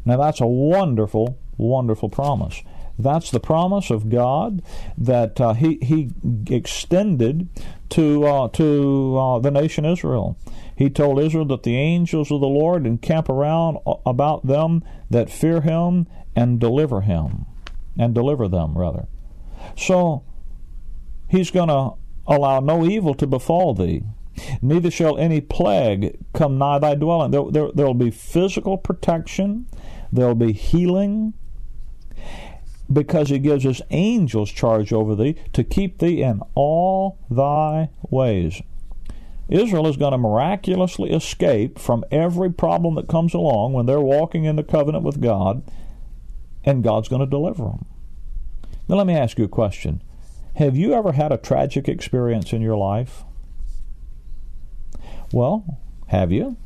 Now 0.04 0.18
that's 0.18 0.42
a 0.42 0.48
wonderful 0.48 1.38
wonderful 1.58 2.10
promise. 2.10 2.62
That's 3.00 3.30
the 3.30 3.40
promise 3.40 3.92
of 3.92 4.10
God 4.10 4.64
that 4.98 5.40
uh, 5.40 5.54
He 5.54 5.78
He 5.82 6.10
extended 6.50 7.48
to 7.90 8.26
uh, 8.26 8.48
to 8.50 9.18
uh, 9.18 9.40
the 9.40 9.52
nation 9.52 9.86
Israel. 9.86 10.38
He 10.76 10.90
told 10.90 11.20
Israel 11.20 11.46
that 11.46 11.64
the 11.64 11.76
angels 11.76 12.32
of 12.32 12.42
the 12.42 12.48
Lord 12.48 12.86
encamp 12.86 13.30
around 13.30 13.78
uh, 13.86 13.96
about 14.06 14.48
them 14.48 14.84
that 15.10 15.30
fear 15.30 15.62
Him 15.62 16.08
and 16.36 16.60
deliver 16.60 17.02
Him, 17.02 17.46
and 17.98 18.16
deliver 18.16 18.48
them 18.48 18.78
rather. 18.78 19.08
So 19.76 20.24
He's 21.30 21.52
going 21.52 21.70
to 21.70 21.94
allow 22.26 22.60
no 22.60 22.86
evil 22.86 23.14
to 23.16 23.28
befall 23.28 23.74
thee. 23.74 24.04
Neither 24.62 24.92
shall 24.92 25.18
any 25.18 25.42
plague 25.42 26.18
come 26.34 26.58
nigh 26.58 26.80
thy 26.80 26.96
dwelling. 26.96 27.32
There, 27.32 27.46
there, 27.50 27.72
there 27.74 27.86
will 27.86 27.94
be 27.96 28.12
physical 28.12 28.78
protection. 28.78 29.68
There 30.12 30.28
will 30.28 30.36
be 30.36 30.54
healing 30.54 31.34
because 32.92 33.30
he 33.30 33.40
gives 33.40 33.64
his 33.64 33.82
angels 33.90 34.52
charge 34.52 34.94
over 34.94 35.16
thee 35.16 35.36
to 35.54 35.64
keep 35.64 36.00
thee 36.00 36.22
in 36.22 36.42
all 36.56 37.20
thy 37.30 37.90
ways. 38.10 38.62
Israel 39.50 39.88
is 39.88 39.98
going 39.98 40.12
to 40.12 40.18
miraculously 40.18 41.12
escape 41.12 41.80
from 41.80 42.04
every 42.12 42.52
problem 42.52 42.96
that 42.96 43.08
comes 43.08 43.34
along 43.34 43.74
when 43.74 43.86
they're 43.86 44.02
walking 44.02 44.44
in 44.44 44.58
the 44.58 44.64
covenant 44.64 45.04
with 45.04 45.22
God, 45.22 45.64
and 46.66 46.84
God's 46.84 47.08
going 47.08 47.22
to 47.22 47.26
deliver 47.26 47.64
them. 47.64 47.86
Now, 48.88 48.96
let 48.96 49.08
me 49.08 49.16
ask 49.16 49.38
you 49.38 49.46
a 49.46 49.50
question 49.50 50.02
Have 50.56 50.76
you 50.76 50.94
ever 50.94 51.14
had 51.14 51.32
a 51.32 51.38
tragic 51.38 51.88
experience 51.88 52.52
in 52.52 52.62
your 52.62 52.78
life? 52.78 53.24
Well, 55.32 55.80
have 56.08 56.32
you? 56.32 56.58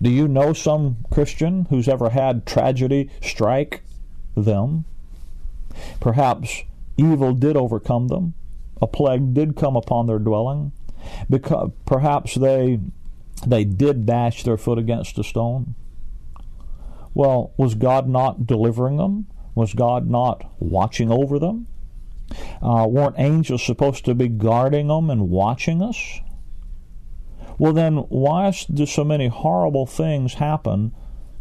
Do 0.00 0.10
you 0.10 0.28
know 0.28 0.52
some 0.52 0.98
Christian 1.10 1.66
who's 1.70 1.88
ever 1.88 2.10
had 2.10 2.46
tragedy 2.46 3.10
strike 3.22 3.82
them? 4.36 4.84
Perhaps 6.00 6.62
evil 6.96 7.34
did 7.34 7.56
overcome 7.56 8.08
them. 8.08 8.34
A 8.80 8.86
plague 8.86 9.34
did 9.34 9.56
come 9.56 9.76
upon 9.76 10.06
their 10.06 10.18
dwelling. 10.18 10.72
Because 11.28 11.70
perhaps 11.86 12.34
they 12.34 12.80
they 13.46 13.64
did 13.64 14.06
dash 14.06 14.42
their 14.42 14.56
foot 14.56 14.78
against 14.78 15.18
a 15.18 15.24
stone. 15.24 15.74
Well, 17.12 17.52
was 17.56 17.74
God 17.74 18.08
not 18.08 18.46
delivering 18.46 18.96
them? 18.96 19.26
Was 19.54 19.74
God 19.74 20.08
not 20.08 20.50
watching 20.58 21.10
over 21.10 21.38
them? 21.38 21.66
Uh, 22.62 22.86
weren't 22.88 23.18
angels 23.18 23.62
supposed 23.62 24.04
to 24.06 24.14
be 24.14 24.28
guarding 24.28 24.88
them 24.88 25.10
and 25.10 25.28
watching 25.28 25.82
us? 25.82 26.20
Well, 27.58 27.72
then, 27.72 27.98
why 28.08 28.52
do 28.72 28.86
so 28.86 29.04
many 29.04 29.28
horrible 29.28 29.86
things 29.86 30.34
happen 30.34 30.92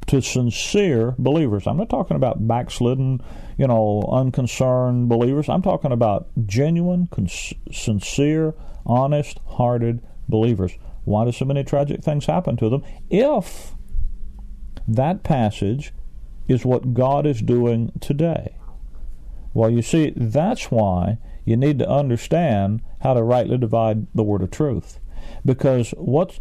to 0.08 0.22
sincere 0.22 1.16
believers? 1.18 1.68
I'm 1.68 1.78
not 1.78 1.90
talking 1.90 2.16
about 2.16 2.48
backslidden, 2.48 3.22
you 3.58 3.68
know, 3.68 4.04
unconcerned 4.12 5.10
believers. 5.10 5.50
I'm 5.50 5.62
talking 5.62 5.92
about 5.92 6.28
genuine, 6.46 7.08
cons- 7.08 7.54
sincere, 7.72 8.54
honest 8.86 9.40
hearted 9.48 10.02
believers. 10.28 10.74
Why 11.06 11.26
do 11.26 11.32
so 11.32 11.46
many 11.46 11.64
tragic 11.64 12.04
things 12.04 12.26
happen 12.26 12.58
to 12.58 12.70
them? 12.70 12.84
If 13.10 13.74
that 14.88 15.24
passage 15.24 15.94
is 16.48 16.66
what 16.66 16.94
God 16.94 17.26
is 17.26 17.42
doing 17.42 17.92
today. 18.02 18.56
Well, 19.54 19.70
you 19.70 19.82
see, 19.82 20.14
that's 20.16 20.72
why 20.72 21.18
you 21.46 21.58
need 21.58 21.80
to 21.80 21.90
understand 21.90 22.82
how 23.02 23.14
to 23.14 23.24
rightly 23.24 23.58
divide 23.58 24.08
the 24.16 24.24
word 24.24 24.42
of 24.42 24.52
truth. 24.52 25.00
Because 25.46 25.92
what 25.92 26.40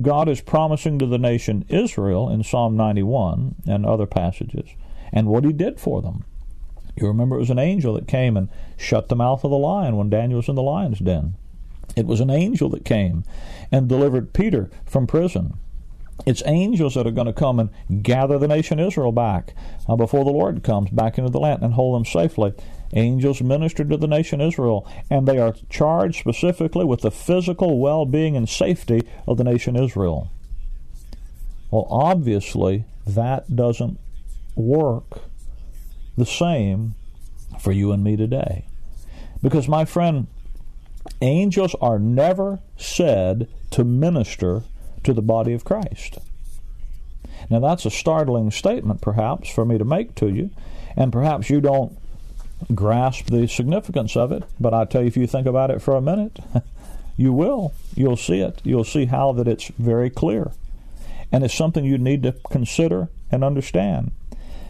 God 0.00 0.28
is 0.28 0.40
promising 0.40 0.98
to 0.98 1.06
the 1.06 1.18
nation 1.18 1.64
Israel 1.68 2.28
in 2.28 2.44
Psalm 2.44 2.76
91 2.76 3.56
and 3.66 3.84
other 3.84 4.06
passages, 4.06 4.70
and 5.12 5.26
what 5.26 5.44
he 5.44 5.52
did 5.52 5.80
for 5.80 6.00
them. 6.00 6.24
You 6.96 7.06
remember 7.08 7.36
it 7.36 7.40
was 7.40 7.50
an 7.50 7.58
angel 7.58 7.94
that 7.94 8.06
came 8.06 8.36
and 8.36 8.48
shut 8.76 9.08
the 9.08 9.16
mouth 9.16 9.42
of 9.44 9.50
the 9.50 9.56
lion 9.56 9.96
when 9.96 10.10
Daniel 10.10 10.38
was 10.38 10.48
in 10.48 10.54
the 10.54 10.62
lion's 10.62 11.00
den. 11.00 11.34
It 11.96 12.06
was 12.06 12.20
an 12.20 12.30
angel 12.30 12.68
that 12.70 12.84
came 12.84 13.24
and 13.72 13.88
delivered 13.88 14.32
Peter 14.32 14.70
from 14.86 15.06
prison. 15.06 15.54
It's 16.26 16.42
angels 16.44 16.94
that 16.94 17.06
are 17.06 17.12
going 17.12 17.26
to 17.26 17.32
come 17.32 17.58
and 17.58 18.02
gather 18.02 18.38
the 18.38 18.48
nation 18.48 18.78
Israel 18.78 19.12
back 19.12 19.54
uh, 19.88 19.96
before 19.96 20.24
the 20.24 20.30
Lord 20.30 20.62
comes 20.62 20.90
back 20.90 21.18
into 21.18 21.30
the 21.30 21.40
land 21.40 21.62
and 21.62 21.74
hold 21.74 21.94
them 21.94 22.04
safely. 22.04 22.52
Angels 22.92 23.40
minister 23.40 23.84
to 23.84 23.96
the 23.96 24.08
nation 24.08 24.40
Israel, 24.40 24.86
and 25.08 25.26
they 25.26 25.38
are 25.38 25.54
charged 25.68 26.18
specifically 26.18 26.84
with 26.84 27.02
the 27.02 27.10
physical 27.10 27.78
well 27.78 28.04
being 28.04 28.36
and 28.36 28.48
safety 28.48 29.02
of 29.26 29.36
the 29.36 29.44
nation 29.44 29.76
Israel. 29.76 30.28
Well, 31.70 31.86
obviously, 31.88 32.84
that 33.06 33.54
doesn't 33.54 33.98
work 34.56 35.22
the 36.16 36.26
same 36.26 36.96
for 37.60 37.72
you 37.72 37.92
and 37.92 38.02
me 38.02 38.16
today. 38.16 38.66
Because, 39.40 39.68
my 39.68 39.84
friend, 39.84 40.26
angels 41.22 41.76
are 41.80 41.98
never 41.98 42.58
said 42.76 43.48
to 43.70 43.84
minister 43.84 44.64
to 45.04 45.12
the 45.12 45.22
body 45.22 45.52
of 45.52 45.64
Christ. 45.64 46.18
Now, 47.48 47.60
that's 47.60 47.86
a 47.86 47.90
startling 47.90 48.50
statement, 48.50 49.00
perhaps, 49.00 49.50
for 49.50 49.64
me 49.64 49.78
to 49.78 49.84
make 49.84 50.14
to 50.16 50.28
you, 50.28 50.50
and 50.96 51.12
perhaps 51.12 51.50
you 51.50 51.60
don't 51.60 51.96
grasp 52.74 53.26
the 53.26 53.48
significance 53.48 54.16
of 54.16 54.32
it, 54.32 54.44
but 54.58 54.74
I 54.74 54.84
tell 54.84 55.02
you, 55.02 55.08
if 55.08 55.16
you 55.16 55.26
think 55.26 55.46
about 55.46 55.70
it 55.70 55.80
for 55.80 55.96
a 55.96 56.00
minute, 56.00 56.38
you 57.16 57.32
will. 57.32 57.72
You'll 57.94 58.16
see 58.16 58.40
it. 58.40 58.60
You'll 58.64 58.84
see 58.84 59.06
how 59.06 59.32
that 59.32 59.48
it's 59.48 59.68
very 59.78 60.10
clear. 60.10 60.52
And 61.32 61.44
it's 61.44 61.54
something 61.54 61.84
you 61.84 61.98
need 61.98 62.22
to 62.24 62.34
consider 62.50 63.08
and 63.30 63.44
understand. 63.44 64.12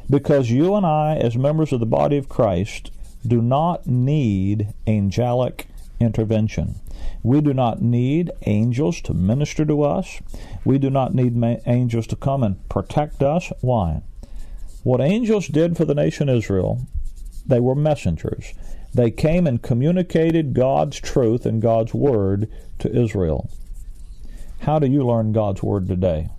Because 0.08 0.50
you 0.50 0.74
and 0.74 0.84
I, 0.84 1.16
as 1.16 1.36
members 1.36 1.72
of 1.72 1.80
the 1.80 1.86
body 1.86 2.16
of 2.16 2.28
Christ, 2.28 2.90
do 3.26 3.40
not 3.40 3.86
need 3.86 4.68
angelic 4.86 5.66
intervention. 6.00 6.76
We 7.22 7.40
do 7.40 7.52
not 7.52 7.82
need 7.82 8.30
angels 8.46 9.00
to 9.02 9.14
minister 9.14 9.64
to 9.66 9.82
us. 9.82 10.20
We 10.64 10.78
do 10.78 10.90
not 10.90 11.14
need 11.14 11.36
ma- 11.36 11.56
angels 11.66 12.06
to 12.08 12.16
come 12.16 12.42
and 12.42 12.68
protect 12.68 13.22
us. 13.22 13.52
Why? 13.60 14.02
What 14.82 15.00
angels 15.00 15.48
did 15.48 15.76
for 15.76 15.84
the 15.84 15.94
nation 15.94 16.28
Israel, 16.28 16.86
they 17.46 17.60
were 17.60 17.74
messengers. 17.74 18.54
They 18.94 19.10
came 19.10 19.46
and 19.46 19.62
communicated 19.62 20.54
God's 20.54 20.98
truth 20.98 21.46
and 21.46 21.62
God's 21.62 21.94
word 21.94 22.50
to 22.78 22.90
Israel. 22.90 23.50
How 24.60 24.78
do 24.78 24.86
you 24.86 25.06
learn 25.06 25.32
God's 25.32 25.62
word 25.62 25.86
today? 25.86 26.30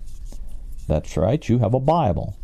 That's 0.88 1.16
right, 1.16 1.48
you 1.48 1.58
have 1.60 1.74
a 1.74 1.80
Bible. 1.80 2.36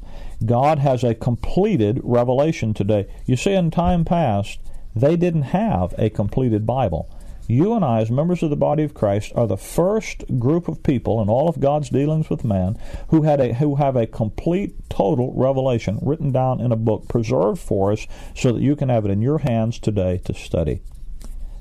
God 0.44 0.78
has 0.78 1.02
a 1.02 1.14
completed 1.14 2.00
revelation 2.02 2.72
today. 2.72 3.09
You 3.26 3.37
see, 3.37 3.52
in 3.52 3.70
time 3.70 4.04
past, 4.04 4.61
they 4.94 5.16
didn't 5.16 5.42
have 5.42 5.94
a 5.98 6.11
completed 6.11 6.66
Bible. 6.66 7.09
You 7.51 7.72
and 7.72 7.83
I, 7.83 8.01
as 8.01 8.11
members 8.11 8.42
of 8.42 8.51
the 8.51 8.57
body 8.57 8.83
of 8.83 8.92
Christ, 8.92 9.33
are 9.35 9.46
the 9.46 9.57
first 9.57 10.38
group 10.38 10.68
of 10.68 10.83
people 10.83 11.22
in 11.22 11.31
all 11.31 11.48
of 11.48 11.61
God's 11.61 11.88
dealings 11.88 12.29
with 12.29 12.44
man 12.44 12.79
who 13.09 13.22
had 13.22 13.40
a 13.40 13.55
who 13.55 13.77
have 13.77 13.96
a 13.96 14.07
complete, 14.07 14.74
total 14.90 15.33
revelation 15.35 15.98
written 16.03 16.31
down 16.31 16.61
in 16.61 16.72
a 16.72 16.77
book, 16.77 17.09
preserved 17.09 17.59
for 17.59 17.90
us, 17.90 18.07
so 18.35 18.53
that 18.53 18.61
you 18.61 18.77
can 18.77 18.90
have 18.90 19.07
it 19.07 19.11
in 19.11 19.22
your 19.22 19.38
hands 19.38 19.79
today 19.79 20.20
to 20.27 20.35
study. 20.35 20.83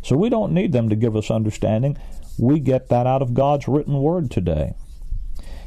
So 0.02 0.18
we 0.18 0.28
don't 0.28 0.54
need 0.54 0.74
them 0.74 0.90
to 0.90 0.96
give 0.98 1.16
us 1.16 1.32
understanding. 1.32 1.98
We 2.38 2.60
get 2.60 2.90
that 2.90 3.08
out 3.08 3.22
of 3.22 3.34
God's 3.34 3.70
written 3.70 4.02
word 4.02 4.30
today. 4.30 4.74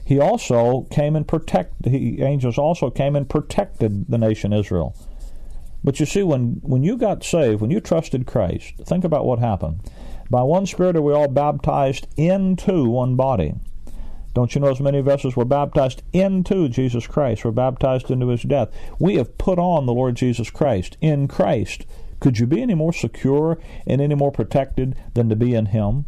He 0.04 0.20
also 0.20 0.82
came 0.90 1.16
and 1.16 1.26
protect. 1.26 1.86
He, 1.86 2.20
angels 2.20 2.58
also 2.58 2.90
came 2.90 3.16
and 3.16 3.28
protected 3.28 4.06
the 4.08 4.18
nation 4.18 4.52
Israel. 4.52 4.94
But 5.82 5.98
you 5.98 6.06
see, 6.06 6.22
when 6.22 6.60
when 6.62 6.82
you 6.82 6.96
got 6.96 7.24
saved, 7.24 7.60
when 7.60 7.70
you 7.70 7.80
trusted 7.80 8.26
Christ, 8.26 8.74
think 8.84 9.04
about 9.04 9.24
what 9.24 9.38
happened. 9.38 9.80
By 10.30 10.42
one 10.42 10.66
Spirit 10.66 10.96
are 10.96 11.02
we 11.02 11.12
all 11.12 11.28
baptized 11.28 12.06
into 12.16 12.88
one 12.88 13.16
body. 13.16 13.54
Don't 14.32 14.54
you 14.54 14.60
know 14.60 14.70
as 14.70 14.80
many 14.80 15.00
vessels 15.00 15.34
were 15.34 15.44
baptized 15.44 16.02
into 16.12 16.68
Jesus 16.68 17.06
Christ, 17.06 17.44
were 17.44 17.50
baptized 17.50 18.10
into 18.10 18.28
his 18.28 18.42
death? 18.42 18.68
We 19.00 19.16
have 19.16 19.38
put 19.38 19.58
on 19.58 19.86
the 19.86 19.92
Lord 19.92 20.14
Jesus 20.14 20.50
Christ 20.50 20.96
in 21.00 21.26
Christ. 21.26 21.84
Could 22.20 22.38
you 22.38 22.46
be 22.46 22.62
any 22.62 22.74
more 22.74 22.92
secure 22.92 23.58
and 23.86 24.00
any 24.00 24.14
more 24.14 24.30
protected 24.30 24.94
than 25.14 25.28
to 25.30 25.36
be 25.36 25.54
in 25.54 25.66
him? 25.66 26.04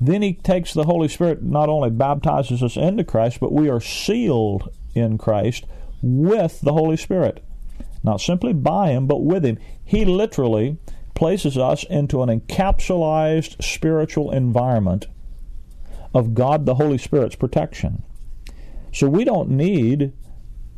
Then 0.00 0.22
he 0.22 0.34
takes 0.34 0.72
the 0.72 0.84
Holy 0.84 1.08
Spirit, 1.08 1.42
not 1.42 1.68
only 1.68 1.90
baptizes 1.90 2.62
us 2.62 2.76
into 2.76 3.02
Christ, 3.02 3.40
but 3.40 3.52
we 3.52 3.68
are 3.68 3.80
sealed 3.80 4.68
in 4.94 5.18
Christ 5.18 5.64
with 6.00 6.60
the 6.60 6.72
Holy 6.74 6.96
Spirit. 6.96 7.42
Not 8.04 8.20
simply 8.20 8.52
by 8.52 8.90
him, 8.90 9.06
but 9.06 9.24
with 9.24 9.44
him. 9.44 9.58
He 9.82 10.04
literally 10.04 10.76
places 11.14 11.56
us 11.56 11.84
into 11.84 12.22
an 12.22 12.28
encapsulated 12.28 13.62
spiritual 13.64 14.30
environment 14.30 15.06
of 16.12 16.34
God 16.34 16.66
the 16.66 16.74
Holy 16.74 16.98
Spirit's 16.98 17.34
protection. 17.34 18.04
So 18.92 19.08
we 19.08 19.24
don't 19.24 19.50
need 19.50 20.12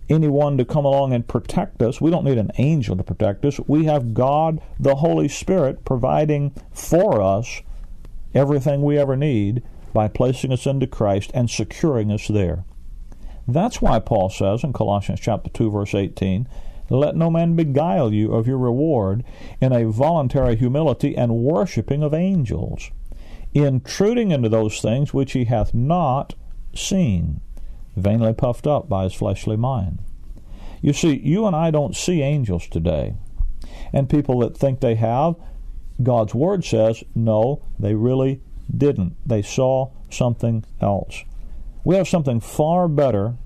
anyone 0.09 0.57
to 0.57 0.65
come 0.65 0.85
along 0.85 1.13
and 1.13 1.27
protect 1.27 1.83
us. 1.83 2.01
We 2.01 2.11
don't 2.11 2.25
need 2.25 2.39
an 2.39 2.53
angel 2.59 2.97
to 2.97 3.03
protect 3.03 3.45
us. 3.45 3.59
We 3.67 3.85
have 3.87 4.15
God 4.15 4.61
the 4.79 4.97
Holy 4.97 5.29
Spirit 5.29 5.85
providing 5.85 6.55
for 6.73 7.21
us 7.21 7.61
everything 8.35 8.83
we 8.83 8.99
ever 8.99 9.17
need 9.17 9.63
by 9.93 10.09
placing 10.09 10.53
us 10.53 10.67
into 10.67 10.87
Christ 10.87 11.31
and 11.35 11.51
securing 11.51 12.13
us 12.13 12.29
there. 12.29 12.65
That's 13.49 13.83
why 13.83 13.99
Paul 13.99 14.31
says 14.31 14.63
in 14.63 14.73
Colossians 14.73 15.21
chapter 15.21 15.51
2 15.51 15.71
verse 15.71 15.95
18, 15.95 16.49
let 16.89 17.17
no 17.17 17.31
man 17.31 17.57
beguile 17.57 18.13
you 18.13 18.33
of 18.33 18.47
your 18.47 18.59
reward 18.59 19.25
in 19.61 19.73
a 19.73 19.91
voluntary 19.91 20.57
humility 20.57 21.17
and 21.17 21.37
worshipping 21.37 22.03
of 22.03 22.15
angels, 22.15 22.91
intruding 23.55 24.31
into 24.31 24.49
those 24.49 24.81
things 24.81 25.13
which 25.13 25.33
he 25.33 25.45
hath 25.45 25.75
not 25.75 26.35
seen, 26.75 27.41
vainly 27.97 28.33
puffed 28.33 28.67
up 28.67 28.89
by 28.89 29.05
his 29.05 29.15
fleshly 29.15 29.57
mind. 29.57 29.99
You 30.83 30.93
see, 30.93 31.19
you 31.19 31.47
and 31.47 31.57
I 31.57 31.71
don't 31.71 31.97
see 31.97 32.23
angels 32.23 32.69
today. 32.69 33.15
And 33.93 34.11
people 34.11 34.41
that 34.41 34.57
think 34.57 34.81
they 34.81 34.95
have, 34.97 35.37
God's 36.03 36.35
Word 36.35 36.65
says, 36.65 37.03
no, 37.15 37.63
they 37.79 37.95
really 37.95 38.41
didn't. 38.75 39.17
They 39.25 39.43
saw 39.43 39.91
something 40.11 40.65
else. 40.81 41.25
We 41.85 41.97
have 41.97 42.09
something 42.09 42.41
far 42.41 42.89
better 42.89 43.37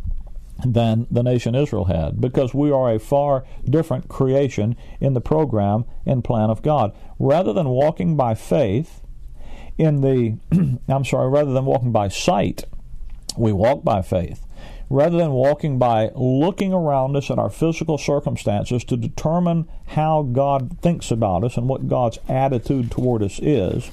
than 0.64 1.06
the 1.10 1.22
nation 1.22 1.54
Israel 1.54 1.86
had 1.86 2.20
because 2.20 2.54
we 2.54 2.70
are 2.70 2.92
a 2.92 2.98
far 2.98 3.44
different 3.68 4.08
creation 4.08 4.76
in 5.00 5.14
the 5.14 5.20
program 5.20 5.84
and 6.06 6.24
plan 6.24 6.50
of 6.50 6.62
God. 6.62 6.92
Rather 7.18 7.52
than 7.52 7.68
walking 7.68 8.16
by 8.16 8.34
faith 8.34 9.02
in 9.78 10.00
the, 10.00 10.38
I'm 10.88 11.04
sorry, 11.04 11.28
rather 11.28 11.52
than 11.52 11.64
walking 11.64 11.92
by 11.92 12.08
sight, 12.08 12.64
we 13.36 13.52
walk 13.52 13.84
by 13.84 14.02
faith. 14.02 14.46
Rather 14.88 15.18
than 15.18 15.30
walking 15.30 15.78
by 15.78 16.10
looking 16.16 16.72
around 16.72 17.14
us 17.16 17.30
at 17.30 17.38
our 17.38 17.48
physical 17.48 17.96
circumstances 17.96 18.82
to 18.84 18.96
determine 18.96 19.68
how 19.86 20.22
God 20.22 20.78
thinks 20.82 21.12
about 21.12 21.44
us 21.44 21.56
and 21.56 21.68
what 21.68 21.86
God's 21.86 22.18
attitude 22.28 22.90
toward 22.90 23.22
us 23.22 23.38
is, 23.40 23.88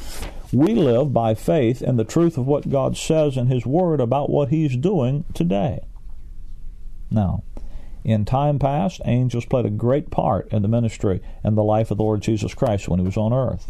we 0.51 0.73
live 0.73 1.13
by 1.13 1.35
faith 1.35 1.81
in 1.81 1.97
the 1.97 2.03
truth 2.03 2.37
of 2.37 2.47
what 2.47 2.69
God 2.69 2.97
says 2.97 3.37
in 3.37 3.47
His 3.47 3.65
Word 3.65 4.01
about 4.01 4.29
what 4.29 4.49
He's 4.49 4.75
doing 4.75 5.25
today. 5.33 5.81
Now, 7.09 7.43
In 8.03 8.23
time 8.23 8.57
past, 8.57 9.01
angels 9.03 9.43
played 9.43 9.65
a 9.65 9.69
great 9.69 10.09
part 10.11 10.47
in 10.49 10.61
the 10.61 10.69
ministry 10.69 11.21
and 11.43 11.57
the 11.57 11.63
life 11.63 11.91
of 11.91 11.97
the 11.97 12.05
Lord 12.05 12.21
Jesus 12.21 12.53
Christ 12.53 12.87
when 12.87 12.99
he 12.99 13.05
was 13.05 13.17
on 13.17 13.33
earth. 13.33 13.69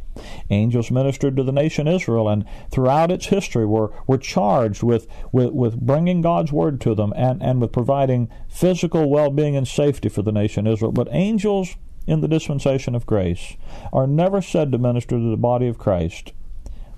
Angels 0.52 0.91
ministered 0.91 1.36
to 1.38 1.43
the 1.43 1.52
nation 1.52 1.88
Israel 1.88 2.30
and 2.30 2.45
throughout 2.69 3.12
its 3.12 3.28
history 3.28 3.65
were, 3.65 3.91
were 4.06 4.19
charged 4.19 4.84
with, 4.84 5.08
with, 5.32 5.54
with 5.54 5.80
bringing 5.80 6.21
God's 6.21 6.52
word 6.52 6.80
to 6.82 6.93
them 6.93 7.13
and, 7.15 7.41
and 7.41 7.60
with 7.60 7.71
providing 7.71 8.30
physical 8.47 9.10
well 9.10 9.32
being 9.32 9.56
and 9.56 9.67
safety 9.67 10.08
for 10.08 10.21
the 10.21 10.32
nation 10.32 10.67
Israel. 10.67 10.91
But 10.91 11.08
angels 11.10 11.76
in 12.06 12.21
the 12.21 12.28
dispensation 12.28 12.93
of 12.93 13.08
grace 13.08 13.58
are 13.91 14.06
never 14.06 14.39
said 14.41 14.71
to 14.71 14.78
minister 14.78 15.17
to 15.17 15.32
the 15.32 15.38
body 15.38 15.67
of 15.67 15.80
Christ. 15.80 16.32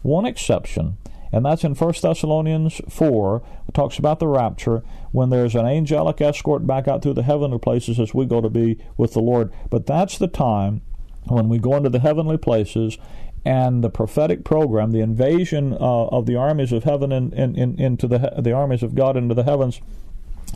One 0.02 0.26
exception 0.26 0.98
and 1.32 1.46
that's 1.46 1.64
in 1.64 1.76
1 1.76 1.94
Thessalonians 2.02 2.82
4. 2.90 3.42
It 3.68 3.74
talks 3.74 4.00
about 4.00 4.20
the 4.20 4.28
rapture 4.28 4.84
when 5.12 5.30
there's 5.30 5.56
an 5.56 5.66
angelic 5.66 6.22
escort 6.22 6.68
back 6.68 6.88
out 6.88 7.02
through 7.02 7.14
the 7.14 7.24
heavenly 7.24 7.60
places 7.60 8.00
as 8.00 8.14
we 8.14 8.26
go 8.26 8.42
to 8.42 8.50
be 8.50 8.78
with 8.98 9.14
the 9.14 9.22
Lord. 9.22 9.52
But 9.70 9.86
that's 9.86 10.18
the 10.18 10.28
time 10.28 10.82
when 11.26 11.50
we 11.50 11.58
go 11.58 11.76
into 11.76 11.90
the 11.90 12.00
heavenly 12.00 12.38
places 12.38 12.98
and 13.46 13.84
the 13.84 13.90
prophetic 13.90 14.44
program, 14.44 14.92
the 14.92 15.00
invasion 15.00 15.74
uh, 15.74 16.08
of 16.08 16.26
the 16.26 16.36
armies 16.36 16.72
of 16.72 16.84
heaven 16.84 17.12
in, 17.12 17.32
in, 17.34 17.56
in, 17.56 17.80
into 17.80 18.08
the, 18.08 18.34
the 18.38 18.52
armies 18.52 18.84
of 18.84 18.96
God 18.96 19.16
into 19.16 19.34
the 19.34 19.44
heavens 19.44 19.82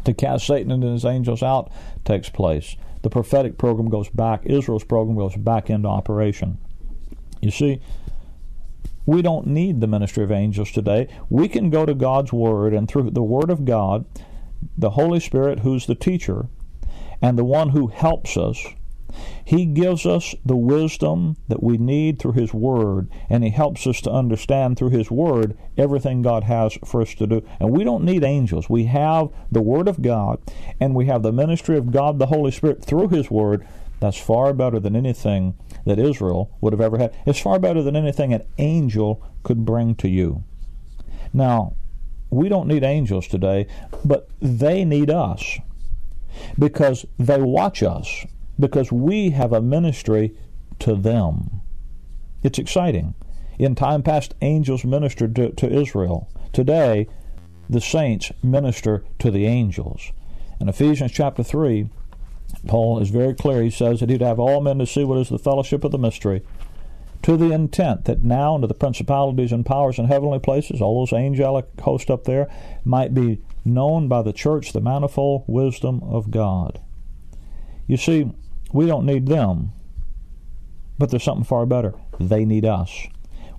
to 0.05 0.13
cast 0.13 0.47
Satan 0.47 0.71
and 0.71 0.83
his 0.83 1.05
angels 1.05 1.41
out 1.41 1.71
takes 2.03 2.29
place. 2.29 2.75
The 3.03 3.09
prophetic 3.09 3.57
program 3.57 3.89
goes 3.89 4.09
back, 4.09 4.45
Israel's 4.45 4.83
program 4.83 5.17
goes 5.17 5.35
back 5.35 5.69
into 5.69 5.87
operation. 5.87 6.57
You 7.41 7.51
see, 7.51 7.81
we 9.05 9.21
don't 9.21 9.47
need 9.47 9.81
the 9.81 9.87
ministry 9.87 10.23
of 10.23 10.31
angels 10.31 10.71
today. 10.71 11.09
We 11.29 11.49
can 11.49 11.69
go 11.69 11.85
to 11.85 11.93
God's 11.93 12.31
Word, 12.31 12.73
and 12.73 12.87
through 12.87 13.11
the 13.11 13.23
Word 13.23 13.49
of 13.49 13.65
God, 13.65 14.05
the 14.78 14.91
Holy 14.91 15.19
Spirit, 15.19 15.60
who's 15.60 15.86
the 15.86 15.95
teacher, 15.95 16.47
and 17.21 17.38
the 17.38 17.45
one 17.45 17.69
who 17.69 17.88
helps 17.88 18.38
us, 18.38 18.65
He 19.45 19.65
gives 19.65 20.06
us 20.06 20.36
the 20.45 20.56
wisdom 20.56 21.38
that 21.47 21.63
we 21.63 21.78
need 21.78 22.19
through 22.19 22.34
His 22.34 22.54
Word, 22.54 23.10
and 23.30 23.43
He 23.43 23.49
helps 23.49 23.88
us 23.88 24.02
to 24.02 24.12
understand 24.12 24.78
through 24.78 24.89
His 24.89 25.10
Word 25.10 25.58
everything 25.78 26.21
God 26.21 26.43
has 26.43 26.78
for 26.86 27.02
us 27.02 27.13
to 27.15 27.28
do. 27.28 27.45
And 27.60 27.71
we 27.71 27.84
don't 27.84 28.04
need 28.04 28.23
angels. 28.23 28.69
We 28.69 28.86
have 28.86 29.30
the 29.52 29.62
Word 29.62 29.88
of 29.88 30.02
God, 30.02 30.39
and 30.80 30.95
we 30.95 31.06
have 31.06 31.23
the 31.23 31.32
ministry 31.32 31.78
of 31.78 31.91
God, 31.91 32.19
the 32.19 32.28
Holy 32.28 32.52
Spirit, 32.52 32.84
through 32.84 33.10
His 33.10 33.30
Word. 33.32 33.65
That's 33.99 34.17
far 34.17 34.54
better 34.54 34.80
than 34.82 34.95
anything 34.97 35.56
that 35.86 35.99
Israel 35.99 36.52
would 36.60 36.73
have 36.73 36.82
ever 36.82 36.97
had. 36.97 37.15
It's 37.26 37.39
far 37.39 37.60
better 37.60 37.82
than 37.82 37.95
anything 37.95 38.34
an 38.34 38.43
angel 38.58 39.23
could 39.43 39.63
bring 39.65 39.95
to 39.95 40.10
you. 40.10 40.43
Now, 41.32 41.73
we 42.34 42.50
don't 42.50 42.67
need 42.67 42.84
angels 42.84 43.28
today, 43.28 43.67
but 44.04 44.30
they 44.41 44.84
need 44.84 45.10
us 45.10 45.58
because 46.58 47.06
they 47.19 47.41
watch 47.41 47.84
us, 47.84 48.26
because 48.60 48.91
we 48.91 49.32
have 49.32 49.54
a 49.54 49.62
ministry 49.62 50.36
to 50.80 50.96
them. 50.96 51.62
It's 52.41 52.60
exciting. 52.60 53.15
In 53.60 53.76
time 53.76 54.04
past, 54.04 54.34
angels 54.41 54.84
ministered 54.84 55.36
to, 55.36 55.52
to 55.52 55.72
Israel. 55.72 56.30
Today, 56.52 57.08
the 57.69 57.82
saints 57.82 58.32
minister 58.41 59.04
to 59.19 59.32
the 59.32 59.46
angels. 59.46 60.12
In 60.60 60.69
Ephesians 60.69 61.12
chapter 61.12 61.43
3, 61.43 61.89
Paul 62.67 63.00
is 63.00 63.10
very 63.10 63.34
clear. 63.34 63.62
He 63.62 63.69
says 63.69 64.00
that 64.00 64.10
he'd 64.10 64.22
have 64.22 64.39
all 64.39 64.62
men 64.62 64.80
to 64.80 64.86
see 64.86 65.04
what 65.04 65.19
is 65.19 65.30
the 65.30 65.39
fellowship 65.39 65.84
of 65.84 65.91
the 65.91 65.98
mystery, 65.98 66.41
to 67.23 67.38
the 67.38 67.51
intent 67.51 68.05
that 68.05 68.23
now 68.23 68.55
unto 68.55 68.67
the 68.67 68.73
principalities 68.73 69.51
and 69.51 69.65
powers 69.65 69.97
in 69.97 70.05
heavenly 70.05 70.39
places, 70.39 70.81
all 70.81 70.99
those 70.99 71.17
angelic 71.17 71.65
hosts 71.79 72.09
up 72.09 72.25
there, 72.25 72.49
might 72.83 73.13
be 73.13 73.41
known 73.65 74.07
by 74.07 74.21
the 74.21 74.33
church 74.33 74.73
the 74.73 74.81
manifold 74.81 75.45
wisdom 75.47 76.01
of 76.03 76.31
God. 76.31 76.81
You 77.88 77.97
see, 77.97 78.31
we 78.73 78.86
don't 78.86 79.05
need 79.05 79.27
them, 79.27 79.71
but 80.99 81.09
there's 81.09 81.23
something 81.23 81.45
far 81.45 81.65
better. 81.65 81.93
They 82.19 82.43
need 82.43 82.65
us. 82.65 83.07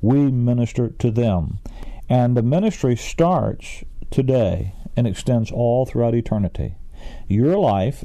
We 0.01 0.31
minister 0.31 0.91
to 0.91 1.11
them. 1.11 1.59
And 2.09 2.37
the 2.37 2.43
ministry 2.43 2.97
starts 2.97 3.83
today 4.11 4.75
and 4.97 5.07
extends 5.07 5.51
all 5.51 5.87
throughout 5.87 6.15
eternity. 6.15 6.75
Your 7.29 7.57
life 7.57 8.05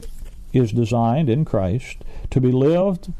is 0.54 0.72
designed 0.72 1.30
in 1.30 1.44
Christ 1.46 1.98
to 2.32 2.40
be 2.40 2.52
lived 2.52 3.12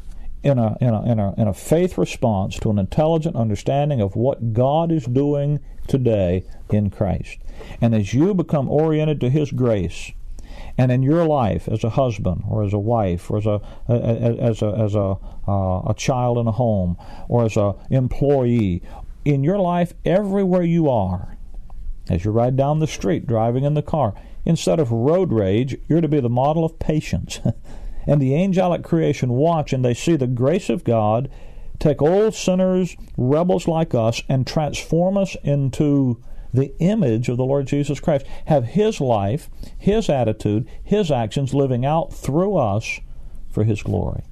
in 0.42 0.58
a, 0.58 0.76
in 0.80 0.88
a, 0.88 1.12
in 1.12 1.18
a, 1.18 1.34
in 1.40 1.48
a 1.48 1.54
faith 1.54 1.98
response 1.98 2.58
to 2.58 2.70
an 2.70 2.78
intelligent 2.78 3.36
understanding 3.36 4.00
of 4.00 4.16
what 4.16 4.52
God 4.52 4.90
is 4.90 5.04
doing 5.04 5.60
today 5.86 6.44
in 6.70 6.90
Christ. 6.90 7.38
And 7.80 7.94
as 7.94 8.14
you 8.14 8.34
become 8.34 8.68
oriented 8.68 9.20
to 9.20 9.30
His 9.30 9.50
grace, 9.50 10.12
and 10.76 10.90
in 10.90 11.02
your 11.02 11.26
life 11.26 11.68
as 11.68 11.84
a 11.84 11.90
husband 11.90 12.44
or 12.48 12.62
as 12.62 12.72
a 12.72 12.78
wife 12.78 13.30
or 13.30 13.38
as 13.38 13.46
a 13.46 13.60
as 13.88 14.62
a 14.62 14.66
as 14.66 14.94
a 14.94 15.16
uh, 15.48 15.90
a 15.90 15.94
child 15.96 16.38
in 16.38 16.46
a 16.46 16.52
home 16.52 16.96
or 17.28 17.44
as 17.44 17.56
a 17.56 17.74
employee 17.90 18.82
in 19.24 19.44
your 19.44 19.58
life 19.58 19.94
everywhere 20.04 20.62
you 20.62 20.88
are 20.88 21.36
as 22.08 22.24
you 22.24 22.30
ride 22.30 22.56
down 22.56 22.78
the 22.78 22.86
street 22.86 23.26
driving 23.26 23.64
in 23.64 23.74
the 23.74 23.82
car 23.82 24.14
Instead 24.44 24.80
of 24.80 24.90
road 24.90 25.32
rage, 25.32 25.76
you're 25.88 26.00
to 26.00 26.08
be 26.08 26.20
the 26.20 26.30
model 26.30 26.64
of 26.64 26.78
patience. 26.78 27.40
and 28.06 28.20
the 28.20 28.34
angelic 28.34 28.82
creation 28.82 29.30
watch 29.30 29.72
and 29.72 29.84
they 29.84 29.94
see 29.94 30.16
the 30.16 30.26
grace 30.26 30.68
of 30.68 30.84
God 30.84 31.30
take 31.80 32.02
old 32.02 32.34
sinners, 32.34 32.96
rebels 33.16 33.66
like 33.66 33.94
us, 33.94 34.22
and 34.28 34.46
transform 34.46 35.16
us 35.16 35.36
into 35.42 36.22
the 36.52 36.72
image 36.78 37.28
of 37.28 37.36
the 37.36 37.44
Lord 37.44 37.66
Jesus 37.66 38.00
Christ. 38.00 38.26
Have 38.46 38.64
His 38.64 39.00
life, 39.00 39.48
His 39.78 40.08
attitude, 40.08 40.68
His 40.82 41.10
actions 41.10 41.54
living 41.54 41.84
out 41.84 42.12
through 42.12 42.56
us 42.56 43.00
for 43.48 43.64
His 43.64 43.82
glory. 43.82 44.24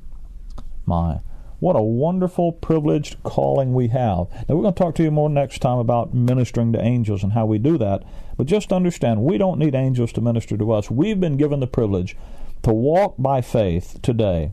My, 0.85 1.21
what 1.61 1.77
a 1.77 1.83
wonderful, 1.83 2.53
privileged 2.53 3.23
calling 3.25 3.75
we 3.75 3.89
have. 3.89 4.31
Now, 4.49 4.55
we're 4.55 4.63
going 4.63 4.75
to 4.75 4.79
talk 4.79 4.95
to 4.97 5.03
you 5.03 5.11
more 5.11 5.29
next 5.29 5.61
time 5.61 5.79
about 5.79 6.15
ministering 6.15 6.73
to 6.73 6.81
angels 6.81 7.25
and 7.25 7.33
how 7.33 7.47
we 7.47 7.59
do 7.59 7.77
that. 7.79 8.05
But 8.37 8.47
just 8.47 8.73
understand, 8.73 9.23
we 9.23 9.39
don't 9.39 9.59
need 9.59 9.75
angels 9.75 10.13
to 10.13 10.21
minister 10.21 10.57
to 10.57 10.73
us. 10.73 10.91
We've 10.91 11.19
been 11.19 11.37
given 11.37 11.59
the 11.59 11.67
privilege 11.67 12.17
to 12.63 12.73
walk 12.73 13.15
by 13.19 13.41
faith 13.41 13.99
today 14.03 14.53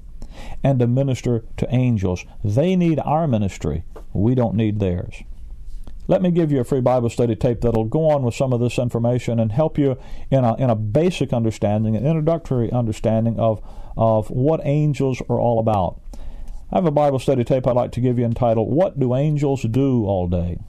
and 0.63 0.79
to 0.79 0.87
minister 0.87 1.43
to 1.57 1.73
angels. 1.73 2.25
They 2.43 2.75
need 2.75 2.99
our 2.99 3.27
ministry. 3.27 3.83
We 4.13 4.35
don't 4.35 4.55
need 4.55 4.79
theirs. 4.79 5.23
Let 6.07 6.21
me 6.21 6.29
give 6.29 6.51
you 6.51 6.59
a 6.59 6.63
free 6.63 6.81
Bible 6.81 7.09
study 7.09 7.35
tape 7.35 7.61
that'll 7.61 7.85
go 7.85 8.09
on 8.09 8.21
with 8.23 8.35
some 8.35 8.53
of 8.53 8.59
this 8.59 8.77
information 8.77 9.39
and 9.39 9.51
help 9.51 9.77
you 9.77 9.97
in 10.29 10.43
a, 10.43 10.55
in 10.57 10.69
a 10.69 10.75
basic 10.75 11.33
understanding, 11.33 11.95
an 11.95 12.05
introductory 12.05 12.71
understanding 12.71 13.39
of, 13.39 13.63
of 13.97 14.29
what 14.29 14.61
angels 14.63 15.21
are 15.29 15.39
all 15.39 15.59
about. 15.59 15.99
I 16.71 16.77
have 16.77 16.85
a 16.85 16.91
Bible 16.91 17.19
study 17.19 17.43
tape 17.43 17.65
I'd 17.65 17.75
like 17.75 17.91
to 17.93 18.01
give 18.01 18.19
you 18.19 18.25
entitled, 18.25 18.71
What 18.71 18.99
Do 18.99 19.15
Angels 19.15 19.63
Do 19.63 20.05
All 20.05 20.27
Day? 20.27 20.59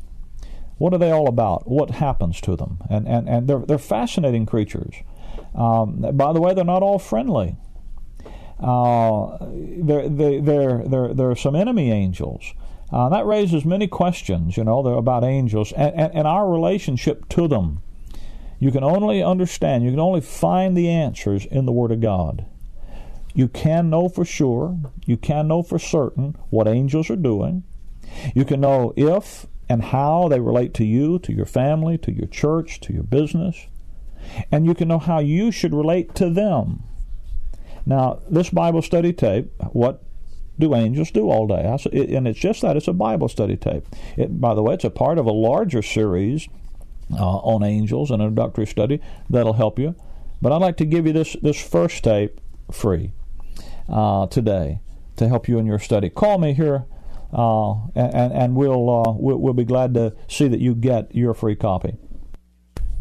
What 0.79 0.95
are 0.95 0.99
they 0.99 1.11
all 1.11 1.29
about? 1.29 1.69
What 1.69 1.91
happens 1.91 2.41
to 2.43 2.57
them? 2.57 2.79
And, 2.89 3.09
and, 3.09 3.29
and 3.29 3.49
they're, 3.49 3.59
they're 3.59 3.79
fascinating 3.79 4.47
creatures. 4.47 4.95
Um, 5.57 6.17
by 6.17 6.33
the 6.33 6.41
way, 6.41 6.55
they're 6.55 6.65
not 6.65 6.83
all 6.83 6.99
friendly. 6.99 7.57
Uh, 8.61 9.39
there, 9.41 10.09
there, 10.09 10.83
there, 10.87 11.15
there, 11.15 11.31
are 11.31 11.37
some 11.37 11.57
enemy 11.57 11.91
angels. 11.91 12.53
Uh, 12.93 13.09
that 13.09 13.27
raises 13.27 13.65
many 13.65 13.87
questions, 13.89 14.57
you 14.57 14.65
know, 14.65 14.79
about 14.97 15.25
angels 15.25 15.73
and, 15.73 15.95
and, 15.95 16.15
and 16.15 16.27
our 16.27 16.51
relationship 16.51 17.29
to 17.31 17.49
them. 17.49 17.81
You 18.59 18.71
can 18.71 18.85
only 18.85 19.23
understand, 19.23 19.85
you 19.85 19.91
can 19.91 20.01
only 20.01 20.21
find 20.21 20.77
the 20.77 20.89
answers 20.89 21.45
in 21.47 21.67
the 21.67 21.73
Word 21.73 21.91
of 21.91 22.01
God. 22.01 22.47
You 23.35 23.49
can 23.49 23.91
know 23.91 24.09
for 24.09 24.25
sure, 24.25 24.79
you 25.05 25.17
can 25.19 25.49
know 25.49 25.63
for 25.63 25.79
certain 25.79 26.37
what 26.49 26.67
angels 26.67 27.11
are 27.11 27.17
doing. 27.17 27.65
You 28.35 28.45
can 28.47 28.61
know 28.61 28.95
if 28.97 29.47
and 29.69 29.83
how 29.83 30.29
they 30.29 30.41
relate 30.41 30.73
to 30.75 30.85
you, 30.85 31.19
to 31.19 31.33
your 31.33 31.45
family, 31.45 31.99
to 31.99 32.13
your 32.13 32.29
church, 32.29 32.81
to 32.81 32.93
your 32.93 33.03
business. 33.03 33.67
And 34.51 34.67
you 34.67 34.75
can 34.75 34.89
know 34.89 34.99
how 34.99 35.19
you 35.19 35.53
should 35.53 35.75
relate 35.75 36.15
to 36.17 36.31
them. 36.31 36.83
Now, 37.85 38.21
this 38.29 38.51
Bible 38.51 38.83
study 38.83 39.13
tape, 39.13 39.53
what 39.73 40.03
do 40.59 40.75
angels 40.75 41.11
do 41.11 41.31
all 41.31 41.47
day? 41.47 41.63
And 42.17 42.27
it's 42.27 42.39
just 42.39 42.63
that 42.63 42.77
it's 42.77 42.89
a 42.89 42.93
Bible 42.93 43.29
study 43.29 43.57
tape. 43.57 43.87
It, 44.17 44.41
by 44.41 44.55
the 44.55 44.63
way, 44.63 44.75
it's 44.75 44.85
a 44.85 44.91
part 44.91 45.19
of 45.19 45.27
a 45.27 45.33
larger 45.33 45.83
series 45.83 46.49
uh, 47.13 47.37
on 47.39 47.63
angels, 47.63 48.11
and 48.11 48.21
an 48.21 48.29
introductory 48.29 48.67
study 48.67 49.01
that'll 49.31 49.53
help 49.53 49.79
you. 49.79 49.95
But 50.43 50.53
I'd 50.53 50.61
like 50.61 50.77
to 50.79 50.85
give 50.85 51.07
you 51.07 51.13
this, 51.13 51.37
this 51.41 51.61
first 51.61 52.03
tape 52.03 52.41
free 52.73 53.13
uh, 53.89 54.27
today 54.27 54.81
to 55.17 55.29
help 55.29 55.49
you 55.49 55.59
in 55.59 55.67
your 55.67 55.79
study. 55.79 56.11
Call 56.11 56.39
me 56.39 56.53
here, 56.53 56.85
uh, 57.33 57.75
and, 57.95 58.33
and 58.33 58.57
we'll, 58.57 58.91
uh, 58.91 59.13
we'll, 59.13 59.39
we'll 59.39 59.55
be 59.55 59.65
glad 59.65 59.95
to 59.95 60.15
see 60.29 60.49
that 60.49 60.61
you 60.61 60.75
get 60.75 61.15
your 61.15 61.33
free 61.33 61.57
copy. 61.57 61.97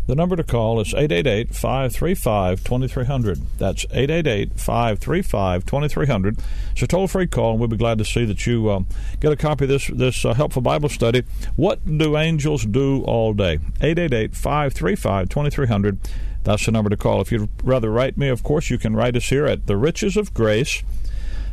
The 0.07 0.13
number 0.15 0.35
to 0.35 0.43
call 0.43 0.79
is 0.79 0.93
888 0.93 1.55
535 1.55 2.63
2300. 2.63 3.41
That's 3.57 3.85
888 3.85 4.59
535 4.59 5.65
2300. 5.65 6.37
It's 6.73 6.81
a 6.83 6.87
toll 6.87 7.07
free 7.07 7.25
call, 7.25 7.51
and 7.51 7.59
we'll 7.59 7.69
be 7.69 7.77
glad 7.77 7.97
to 7.97 8.05
see 8.05 8.23
that 8.25 8.45
you 8.45 8.69
um, 8.69 8.85
get 9.19 9.31
a 9.31 9.35
copy 9.35 9.65
of 9.65 9.69
this, 9.69 9.87
this 9.87 10.23
uh, 10.23 10.35
helpful 10.35 10.61
Bible 10.61 10.89
study. 10.89 11.23
What 11.55 11.97
do 11.97 12.17
angels 12.17 12.65
do 12.65 13.03
all 13.03 13.33
day? 13.33 13.55
888 13.81 14.35
535 14.35 15.29
2300. 15.29 15.99
That's 16.43 16.65
the 16.67 16.71
number 16.71 16.91
to 16.91 16.97
call. 16.97 17.21
If 17.21 17.31
you'd 17.31 17.49
rather 17.63 17.89
write 17.89 18.15
me, 18.15 18.27
of 18.27 18.43
course, 18.43 18.69
you 18.69 18.77
can 18.77 18.95
write 18.95 19.15
us 19.15 19.29
here 19.29 19.47
at 19.47 19.65
The 19.65 19.75
Riches 19.75 20.15
of 20.15 20.35
Grace, 20.35 20.83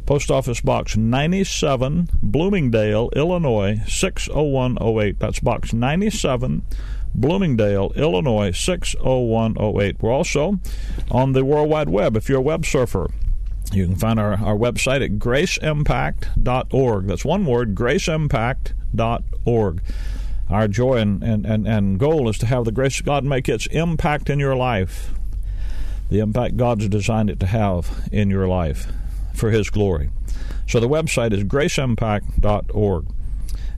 Post 0.05 0.31
Office 0.31 0.61
Box 0.61 0.95
97, 0.95 2.11
Bloomingdale, 2.23 3.09
Illinois 3.17 3.81
60108. 3.87 5.19
That's 5.19 5.41
Box 5.41 5.73
97, 5.73 6.63
Bloomingdale, 7.15 7.93
Illinois 7.95 8.53
60108. 8.53 9.97
We're 10.01 10.13
also 10.13 10.61
on 11.11 11.33
the 11.33 11.45
World 11.45 11.69
Wide 11.69 11.89
Web 11.89 12.17
if 12.17 12.29
you're 12.29 12.39
a 12.39 12.43
web 12.43 12.65
surfer. 12.65 13.11
You 13.73 13.87
can 13.87 13.97
find 13.97 14.21
our, 14.21 14.33
our 14.33 14.57
website 14.57 15.05
at 15.05 15.19
graceimpact.org. 15.19 17.07
That's 17.07 17.25
one 17.25 17.47
word, 17.47 17.75
graceimpact.org. 17.75 19.83
Our 20.51 20.69
joy 20.69 20.97
and, 20.97 21.23
and, 21.23 21.47
and, 21.47 21.67
and 21.67 21.99
goal 21.99 22.29
is 22.29 22.37
to 22.39 22.47
have 22.47 22.67
the 22.67 22.73
grace 22.73 23.01
of 23.01 23.07
God 23.07 23.25
make 23.25 23.49
its 23.49 23.67
impact 23.69 24.29
in 24.29 24.39
your 24.39 24.55
life, 24.55 25.13
the 26.11 26.19
impact 26.19 26.59
God's 26.59 26.89
designed 26.89 27.31
it 27.31 27.41
to 27.41 27.47
have 27.47 28.07
in 28.13 28.29
your 28.29 28.47
life 28.47 28.93
for 29.33 29.51
His 29.51 29.71
glory. 29.71 30.11
So 30.69 30.79
the 30.79 30.89
website 30.89 31.33
is 31.33 31.45
graceimpact.org. 31.45 33.07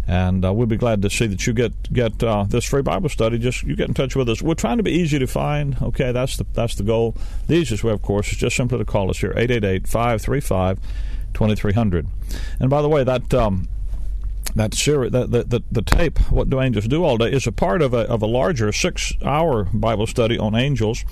And 0.06 0.44
uh, 0.44 0.52
we'll 0.52 0.66
be 0.66 0.76
glad 0.76 1.00
to 1.02 1.10
see 1.10 1.26
that 1.26 1.46
you 1.46 1.54
get 1.54 1.92
get 1.92 2.22
uh, 2.22 2.44
this 2.46 2.66
free 2.66 2.82
Bible 2.82 3.08
study. 3.08 3.38
Just 3.38 3.62
you 3.62 3.74
get 3.74 3.88
in 3.88 3.94
touch 3.94 4.14
with 4.14 4.28
us. 4.28 4.42
We're 4.42 4.52
trying 4.54 4.76
to 4.76 4.82
be 4.82 4.92
easy 4.92 5.18
to 5.18 5.26
find. 5.26 5.80
Okay, 5.80 6.12
that's 6.12 6.36
the 6.36 6.44
that's 6.52 6.74
the 6.74 6.82
goal. 6.82 7.16
The 7.46 7.54
easiest 7.54 7.84
way, 7.84 7.92
of 7.92 8.02
course, 8.02 8.30
is 8.30 8.36
just 8.38 8.56
simply 8.56 8.76
to 8.78 8.84
call 8.84 9.08
us 9.08 9.16
here 9.18 9.32
888-535-2300. 9.32 12.06
And 12.60 12.68
by 12.68 12.82
the 12.82 12.88
way, 12.88 13.02
that 13.04 13.32
um, 13.32 13.68
that 14.54 14.74
series, 14.74 15.10
that 15.12 15.30
the, 15.30 15.62
the, 15.70 15.82
tape, 15.82 16.18
What 16.30 16.48
Do 16.48 16.60
Angels 16.60 16.86
Do 16.86 17.04
All 17.04 17.18
Day, 17.18 17.32
is 17.32 17.46
a 17.46 17.52
part 17.52 17.82
of 17.82 17.92
a, 17.92 18.08
of 18.08 18.22
a 18.22 18.26
larger 18.26 18.72
six 18.72 19.12
hour 19.24 19.64
Bible 19.72 20.06
study 20.06 20.38
on 20.38 20.54
angels. 20.54 21.04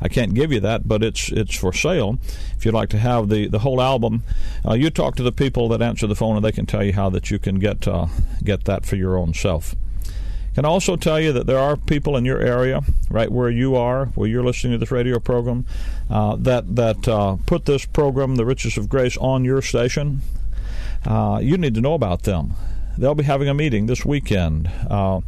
I 0.00 0.08
can't 0.08 0.34
give 0.34 0.52
you 0.52 0.60
that, 0.60 0.88
but 0.88 1.02
it's 1.02 1.30
it's 1.30 1.56
for 1.56 1.72
sale. 1.72 2.18
If 2.56 2.64
you'd 2.64 2.74
like 2.74 2.90
to 2.90 2.98
have 2.98 3.28
the, 3.28 3.48
the 3.48 3.60
whole 3.60 3.80
album, 3.80 4.22
uh, 4.66 4.74
you 4.74 4.90
talk 4.90 5.16
to 5.16 5.22
the 5.22 5.32
people 5.32 5.68
that 5.68 5.82
answer 5.82 6.06
the 6.06 6.14
phone, 6.14 6.36
and 6.36 6.44
they 6.44 6.52
can 6.52 6.66
tell 6.66 6.84
you 6.84 6.92
how 6.92 7.10
that 7.10 7.30
you 7.30 7.38
can 7.38 7.58
get 7.58 7.86
uh, 7.86 8.06
get 8.42 8.64
that 8.64 8.86
for 8.86 8.96
your 8.96 9.16
own 9.16 9.34
self. 9.34 9.74
Can 10.54 10.64
also 10.64 10.96
tell 10.96 11.20
you 11.20 11.32
that 11.32 11.46
there 11.46 11.58
are 11.58 11.76
people 11.76 12.16
in 12.16 12.24
your 12.24 12.40
area, 12.40 12.80
right 13.10 13.30
where 13.30 13.50
you 13.50 13.76
are, 13.76 14.06
where 14.14 14.26
you're 14.26 14.44
listening 14.44 14.72
to 14.72 14.78
this 14.78 14.90
radio 14.90 15.18
program, 15.18 15.66
uh, 16.08 16.36
that 16.36 16.76
that 16.76 17.06
uh, 17.06 17.36
put 17.44 17.66
this 17.66 17.84
program, 17.84 18.36
The 18.36 18.46
Riches 18.46 18.78
of 18.78 18.88
Grace, 18.88 19.18
on 19.18 19.44
your 19.44 19.60
station. 19.60 20.20
Uh, 21.04 21.40
you 21.42 21.58
need 21.58 21.74
to 21.74 21.80
know 21.80 21.94
about 21.94 22.22
them 22.22 22.54
they'll 22.96 23.14
be 23.14 23.24
having 23.24 23.48
a 23.48 23.54
meeting 23.54 23.86
this 23.86 24.04
weekend 24.04 24.70
uh, 24.90 25.20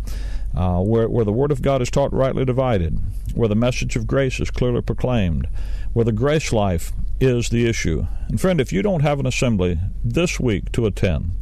uh, 0.56 0.80
where, 0.80 1.08
where 1.08 1.24
the 1.24 1.32
Word 1.32 1.52
of 1.52 1.62
God 1.62 1.82
is 1.82 1.90
taught 1.90 2.12
rightly 2.12 2.44
divided, 2.44 2.98
where 3.34 3.48
the 3.48 3.54
message 3.54 3.96
of 3.96 4.06
grace 4.06 4.40
is 4.40 4.50
clearly 4.50 4.82
proclaimed, 4.82 5.48
where 5.92 6.04
the 6.04 6.12
grace 6.12 6.52
life 6.52 6.92
is 7.20 7.48
the 7.48 7.68
issue. 7.68 8.06
And 8.28 8.40
friend, 8.40 8.60
if 8.60 8.72
you 8.72 8.82
don't 8.82 9.02
have 9.02 9.20
an 9.20 9.26
assembly 9.26 9.78
this 10.04 10.40
week 10.40 10.72
to 10.72 10.86
attend, 10.86 11.32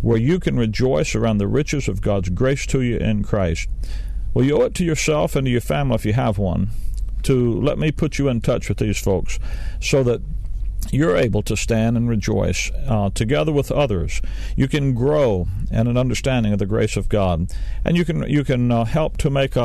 where 0.00 0.18
you 0.18 0.38
can 0.38 0.56
rejoice 0.56 1.14
around 1.14 1.38
the 1.38 1.48
riches 1.48 1.88
of 1.88 2.00
God's 2.00 2.28
grace 2.30 2.66
to 2.66 2.80
you 2.80 2.98
in 2.98 3.22
Christ, 3.22 3.68
well, 4.32 4.44
you 4.44 4.58
owe 4.58 4.64
it 4.64 4.74
to 4.74 4.84
yourself 4.84 5.34
and 5.34 5.46
to 5.46 5.50
your 5.50 5.60
family 5.60 5.96
if 5.96 6.06
you 6.06 6.12
have 6.12 6.38
one 6.38 6.70
to 7.24 7.60
let 7.60 7.78
me 7.78 7.90
put 7.90 8.18
you 8.18 8.28
in 8.28 8.40
touch 8.40 8.68
with 8.68 8.78
these 8.78 8.98
folks 8.98 9.38
so 9.80 10.02
that 10.04 10.22
you're 10.90 11.16
able 11.16 11.42
to 11.42 11.56
stand 11.56 11.96
and 11.96 12.08
rejoice 12.08 12.70
uh, 12.86 13.10
together 13.10 13.52
with 13.52 13.70
others. 13.70 14.20
You 14.56 14.68
can 14.68 14.94
grow 14.94 15.46
in 15.70 15.86
an 15.86 15.96
understanding 15.96 16.52
of 16.52 16.58
the 16.58 16.66
grace 16.66 16.96
of 16.96 17.08
God, 17.08 17.52
and 17.84 17.96
you 17.96 18.04
can 18.04 18.28
you 18.28 18.44
can 18.44 18.70
uh, 18.70 18.84
help 18.84 19.16
to 19.18 19.30
make 19.30 19.56
a, 19.56 19.64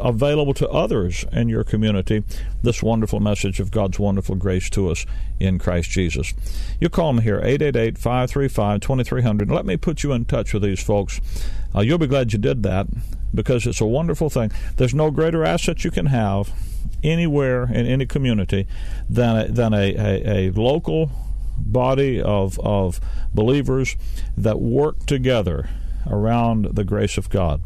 available 0.00 0.54
to 0.54 0.68
others 0.68 1.24
in 1.32 1.48
your 1.48 1.64
community 1.64 2.24
this 2.62 2.82
wonderful 2.82 3.20
message 3.20 3.60
of 3.60 3.70
God's 3.70 3.98
wonderful 3.98 4.34
grace 4.34 4.68
to 4.70 4.90
us 4.90 5.06
in 5.38 5.58
Christ 5.58 5.90
Jesus. 5.90 6.32
You 6.78 6.88
call 6.88 7.12
me 7.14 7.22
here 7.22 7.40
888-535-2300. 7.40 9.50
Let 9.50 9.66
me 9.66 9.76
put 9.76 10.02
you 10.02 10.12
in 10.12 10.26
touch 10.26 10.52
with 10.52 10.62
these 10.62 10.82
folks. 10.82 11.20
Uh, 11.74 11.80
you'll 11.80 11.98
be 11.98 12.06
glad 12.06 12.32
you 12.32 12.38
did 12.38 12.62
that 12.64 12.86
because 13.34 13.66
it's 13.66 13.80
a 13.80 13.86
wonderful 13.86 14.28
thing. 14.28 14.52
There's 14.76 14.94
no 14.94 15.10
greater 15.10 15.44
asset 15.44 15.84
you 15.84 15.90
can 15.90 16.06
have 16.06 16.52
anywhere 17.02 17.64
in 17.64 17.86
any 17.86 18.06
community 18.06 18.66
than 19.08 19.36
a, 19.36 19.48
than 19.48 19.74
a, 19.74 19.94
a, 19.94 20.48
a 20.48 20.52
local 20.52 21.10
body 21.56 22.20
of, 22.20 22.58
of 22.60 23.00
believers 23.34 23.96
that 24.36 24.60
work 24.60 25.06
together 25.06 25.68
around 26.06 26.64
the 26.72 26.84
grace 26.84 27.18
of 27.18 27.28
God. 27.30 27.60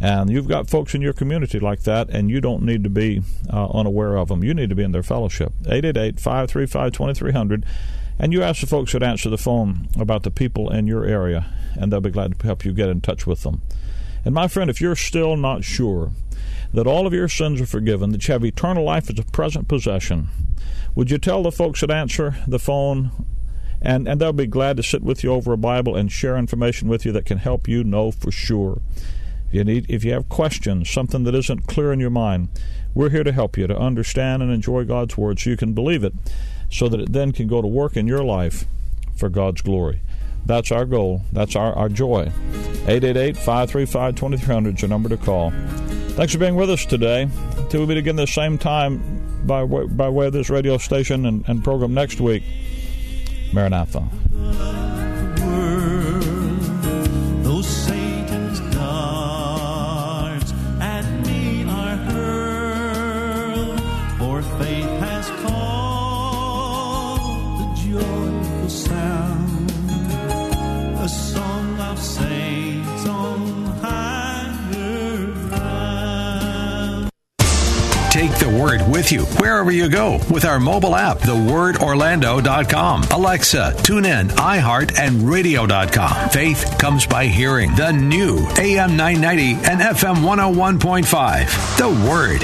And 0.00 0.30
you've 0.30 0.48
got 0.48 0.70
folks 0.70 0.94
in 0.94 1.02
your 1.02 1.12
community 1.12 1.58
like 1.58 1.82
that, 1.82 2.08
and 2.10 2.30
you 2.30 2.40
don't 2.40 2.62
need 2.62 2.84
to 2.84 2.90
be 2.90 3.22
uh, 3.52 3.68
unaware 3.70 4.16
of 4.16 4.28
them. 4.28 4.44
You 4.44 4.54
need 4.54 4.68
to 4.68 4.76
be 4.76 4.84
in 4.84 4.92
their 4.92 5.02
fellowship. 5.02 5.52
888 5.66 6.20
535 6.20 6.92
2300. 6.92 7.66
And 8.20 8.32
you 8.32 8.42
ask 8.42 8.60
the 8.60 8.66
folks 8.66 8.92
that 8.92 9.02
answer 9.02 9.28
the 9.28 9.38
phone 9.38 9.88
about 9.98 10.22
the 10.22 10.30
people 10.30 10.70
in 10.70 10.86
your 10.86 11.04
area, 11.04 11.46
and 11.76 11.92
they'll 11.92 12.00
be 12.00 12.10
glad 12.10 12.38
to 12.38 12.46
help 12.46 12.64
you 12.64 12.72
get 12.72 12.88
in 12.88 13.00
touch 13.00 13.26
with 13.26 13.42
them. 13.42 13.62
And 14.24 14.34
my 14.34 14.48
friend, 14.48 14.70
if 14.70 14.80
you're 14.80 14.96
still 14.96 15.36
not 15.36 15.64
sure 15.64 16.12
that 16.72 16.86
all 16.86 17.06
of 17.06 17.12
your 17.12 17.28
sins 17.28 17.60
are 17.60 17.66
forgiven, 17.66 18.10
that 18.10 18.26
you 18.26 18.32
have 18.32 18.44
eternal 18.44 18.84
life 18.84 19.10
as 19.10 19.18
a 19.18 19.24
present 19.24 19.68
possession, 19.68 20.28
would 20.94 21.10
you 21.10 21.18
tell 21.18 21.42
the 21.42 21.52
folks 21.52 21.80
that 21.80 21.90
answer 21.90 22.36
the 22.46 22.58
phone 22.58 23.10
and, 23.80 24.08
and 24.08 24.20
they'll 24.20 24.32
be 24.32 24.46
glad 24.46 24.76
to 24.76 24.82
sit 24.82 25.02
with 25.02 25.22
you 25.22 25.32
over 25.32 25.52
a 25.52 25.58
Bible 25.58 25.94
and 25.94 26.10
share 26.10 26.36
information 26.36 26.88
with 26.88 27.06
you 27.06 27.12
that 27.12 27.26
can 27.26 27.38
help 27.38 27.68
you 27.68 27.84
know 27.84 28.10
for 28.10 28.30
sure. 28.30 28.80
If 29.48 29.54
you 29.54 29.64
need 29.64 29.86
if 29.88 30.04
you 30.04 30.12
have 30.12 30.28
questions, 30.28 30.90
something 30.90 31.24
that 31.24 31.34
isn't 31.34 31.66
clear 31.66 31.92
in 31.92 32.00
your 32.00 32.10
mind, 32.10 32.48
we're 32.94 33.10
here 33.10 33.24
to 33.24 33.32
help 33.32 33.56
you 33.56 33.66
to 33.66 33.78
understand 33.78 34.42
and 34.42 34.52
enjoy 34.52 34.84
God's 34.84 35.16
word 35.16 35.38
so 35.38 35.50
you 35.50 35.56
can 35.56 35.72
believe 35.72 36.04
it 36.04 36.12
so 36.70 36.88
that 36.88 37.00
it 37.00 37.12
then 37.12 37.32
can 37.32 37.46
go 37.46 37.62
to 37.62 37.68
work 37.68 37.96
in 37.96 38.06
your 38.06 38.24
life 38.24 38.66
for 39.16 39.28
God's 39.28 39.62
glory. 39.62 40.00
That's 40.48 40.72
our 40.72 40.86
goal. 40.86 41.20
That's 41.30 41.54
our, 41.54 41.74
our 41.74 41.90
joy. 41.90 42.32
888 42.88 43.36
535 43.36 44.14
2300 44.14 44.74
is 44.76 44.82
your 44.82 44.88
number 44.88 45.10
to 45.10 45.18
call. 45.18 45.50
Thanks 46.16 46.32
for 46.32 46.38
being 46.38 46.56
with 46.56 46.70
us 46.70 46.86
today. 46.86 47.28
Until 47.58 47.80
we 47.80 47.86
meet 47.86 47.98
again 47.98 48.16
the 48.16 48.26
same 48.26 48.56
time 48.56 49.44
by 49.46 49.62
way, 49.62 49.86
by 49.86 50.08
way 50.08 50.28
of 50.28 50.32
this 50.32 50.48
radio 50.48 50.78
station 50.78 51.26
and, 51.26 51.46
and 51.48 51.62
program 51.62 51.92
next 51.92 52.18
week, 52.18 52.42
Maranatha. 53.52 54.97
With 79.08 79.12
you 79.12 79.40
wherever 79.40 79.70
you 79.70 79.88
go 79.88 80.18
with 80.30 80.44
our 80.44 80.60
mobile 80.60 80.94
app, 80.94 81.18
thewordorlando.com, 81.18 83.04
Alexa, 83.10 83.74
tune 83.82 84.04
in, 84.04 84.28
iHeart, 84.28 84.98
and 84.98 85.22
radio.com. 85.22 86.28
Faith 86.30 86.76
comes 86.78 87.06
by 87.06 87.26
hearing 87.26 87.74
the 87.74 87.92
new 87.92 88.38
AM 88.58 88.96
990 88.96 89.70
and 89.70 89.80
FM 89.80 90.16
101.5. 90.16 91.78
The 91.78 92.08
Word. 92.08 92.40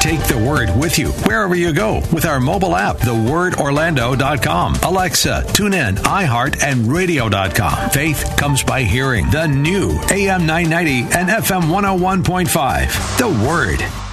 Take 0.00 0.20
the 0.24 0.36
word 0.36 0.68
with 0.78 0.98
you 0.98 1.08
wherever 1.24 1.54
you 1.54 1.72
go 1.72 2.02
with 2.12 2.26
our 2.26 2.38
mobile 2.38 2.76
app, 2.76 2.98
thewordorlando.com, 2.98 4.74
Alexa, 4.82 5.46
tune 5.54 5.72
in, 5.72 5.96
iHeart, 5.96 6.62
and 6.62 6.92
radio.com. 6.92 7.90
Faith 7.90 8.36
comes 8.36 8.62
by 8.62 8.82
hearing 8.82 9.30
the 9.30 9.46
new 9.46 9.98
AM 10.10 10.46
990 10.46 11.16
and 11.18 11.28
FM 11.30 11.62
101.5. 11.62 13.18
The 13.18 13.28
Word. 13.48 14.03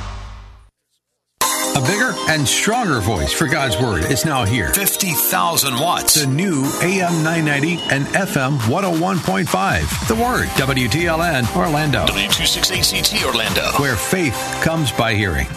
Bigger 1.92 2.14
and 2.30 2.48
stronger 2.48 3.02
voice 3.02 3.34
for 3.34 3.48
God's 3.48 3.78
Word 3.78 4.06
is 4.06 4.24
now 4.24 4.46
here. 4.46 4.74
50,000 4.74 5.78
watts. 5.78 6.14
The 6.14 6.26
new 6.26 6.64
AM 6.82 7.22
990 7.22 7.80
and 7.94 8.06
FM 8.06 8.60
101.5. 8.60 10.08
The 10.08 10.16
Word. 10.16 10.48
WTLN 10.52 11.54
Orlando. 11.54 12.06
W268CT 12.06 13.26
Orlando. 13.26 13.64
Where 13.78 13.98
faith 13.98 14.36
comes 14.64 14.90
by 14.94 15.16
hearing. 15.16 15.48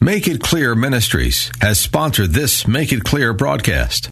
Make 0.00 0.26
It 0.26 0.40
Clear 0.40 0.74
Ministries 0.74 1.50
has 1.60 1.78
sponsored 1.78 2.30
this 2.30 2.66
Make 2.66 2.90
It 2.90 3.04
Clear 3.04 3.34
broadcast. 3.34 4.08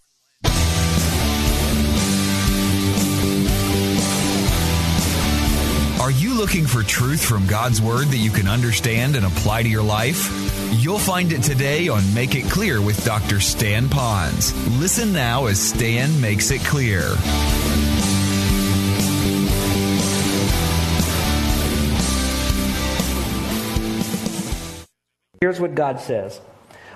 Looking 6.38 6.68
for 6.68 6.85
truth 6.85 7.24
from 7.24 7.48
God's 7.48 7.83
Word 7.83 8.07
that 8.07 8.16
you 8.16 8.31
can 8.31 8.46
understand 8.46 9.16
and 9.16 9.27
apply 9.27 9.64
to 9.64 9.68
your 9.68 9.83
life? 9.83 10.31
You'll 10.74 11.01
find 11.01 11.33
it 11.33 11.42
today 11.42 11.88
on 11.88 12.14
Make 12.14 12.37
It 12.37 12.48
Clear 12.48 12.81
with 12.81 13.05
Dr. 13.05 13.40
Stan 13.40 13.88
Pons. 13.88 14.55
Listen 14.79 15.12
now 15.12 15.46
as 15.46 15.61
Stan 15.61 16.20
makes 16.20 16.53
it 16.53 16.61
clear. 16.61 17.01
Here's 25.40 25.59
what 25.59 25.74
God 25.74 26.01
says 26.01 26.40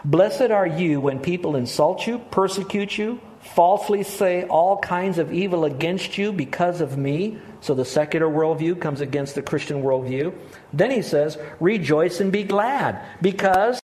Blessed 0.05 0.53
are 0.53 0.69
you 0.69 1.01
when 1.01 1.19
people 1.19 1.57
insult 1.57 2.07
you, 2.07 2.21
persecute 2.31 2.97
you, 2.97 3.21
falsely 3.41 4.05
say 4.05 4.45
all 4.45 4.79
kinds 4.79 5.19
of 5.19 5.33
evil 5.33 5.65
against 5.65 6.17
you 6.17 6.33
because 6.33 6.81
of 6.81 6.97
me. 6.97 7.39
So 7.63 7.75
the 7.75 7.85
secular 7.85 8.27
worldview 8.27 8.81
comes 8.81 9.01
against 9.01 9.37
the 9.37 9.43
Christian 9.43 9.85
worldview. 9.85 10.35
Then 10.73 10.91
he 10.91 11.01
says, 11.01 11.39
Rejoice 11.61 12.19
and 12.21 12.33
be 12.33 12.43
glad, 12.43 13.01
because 13.23 13.81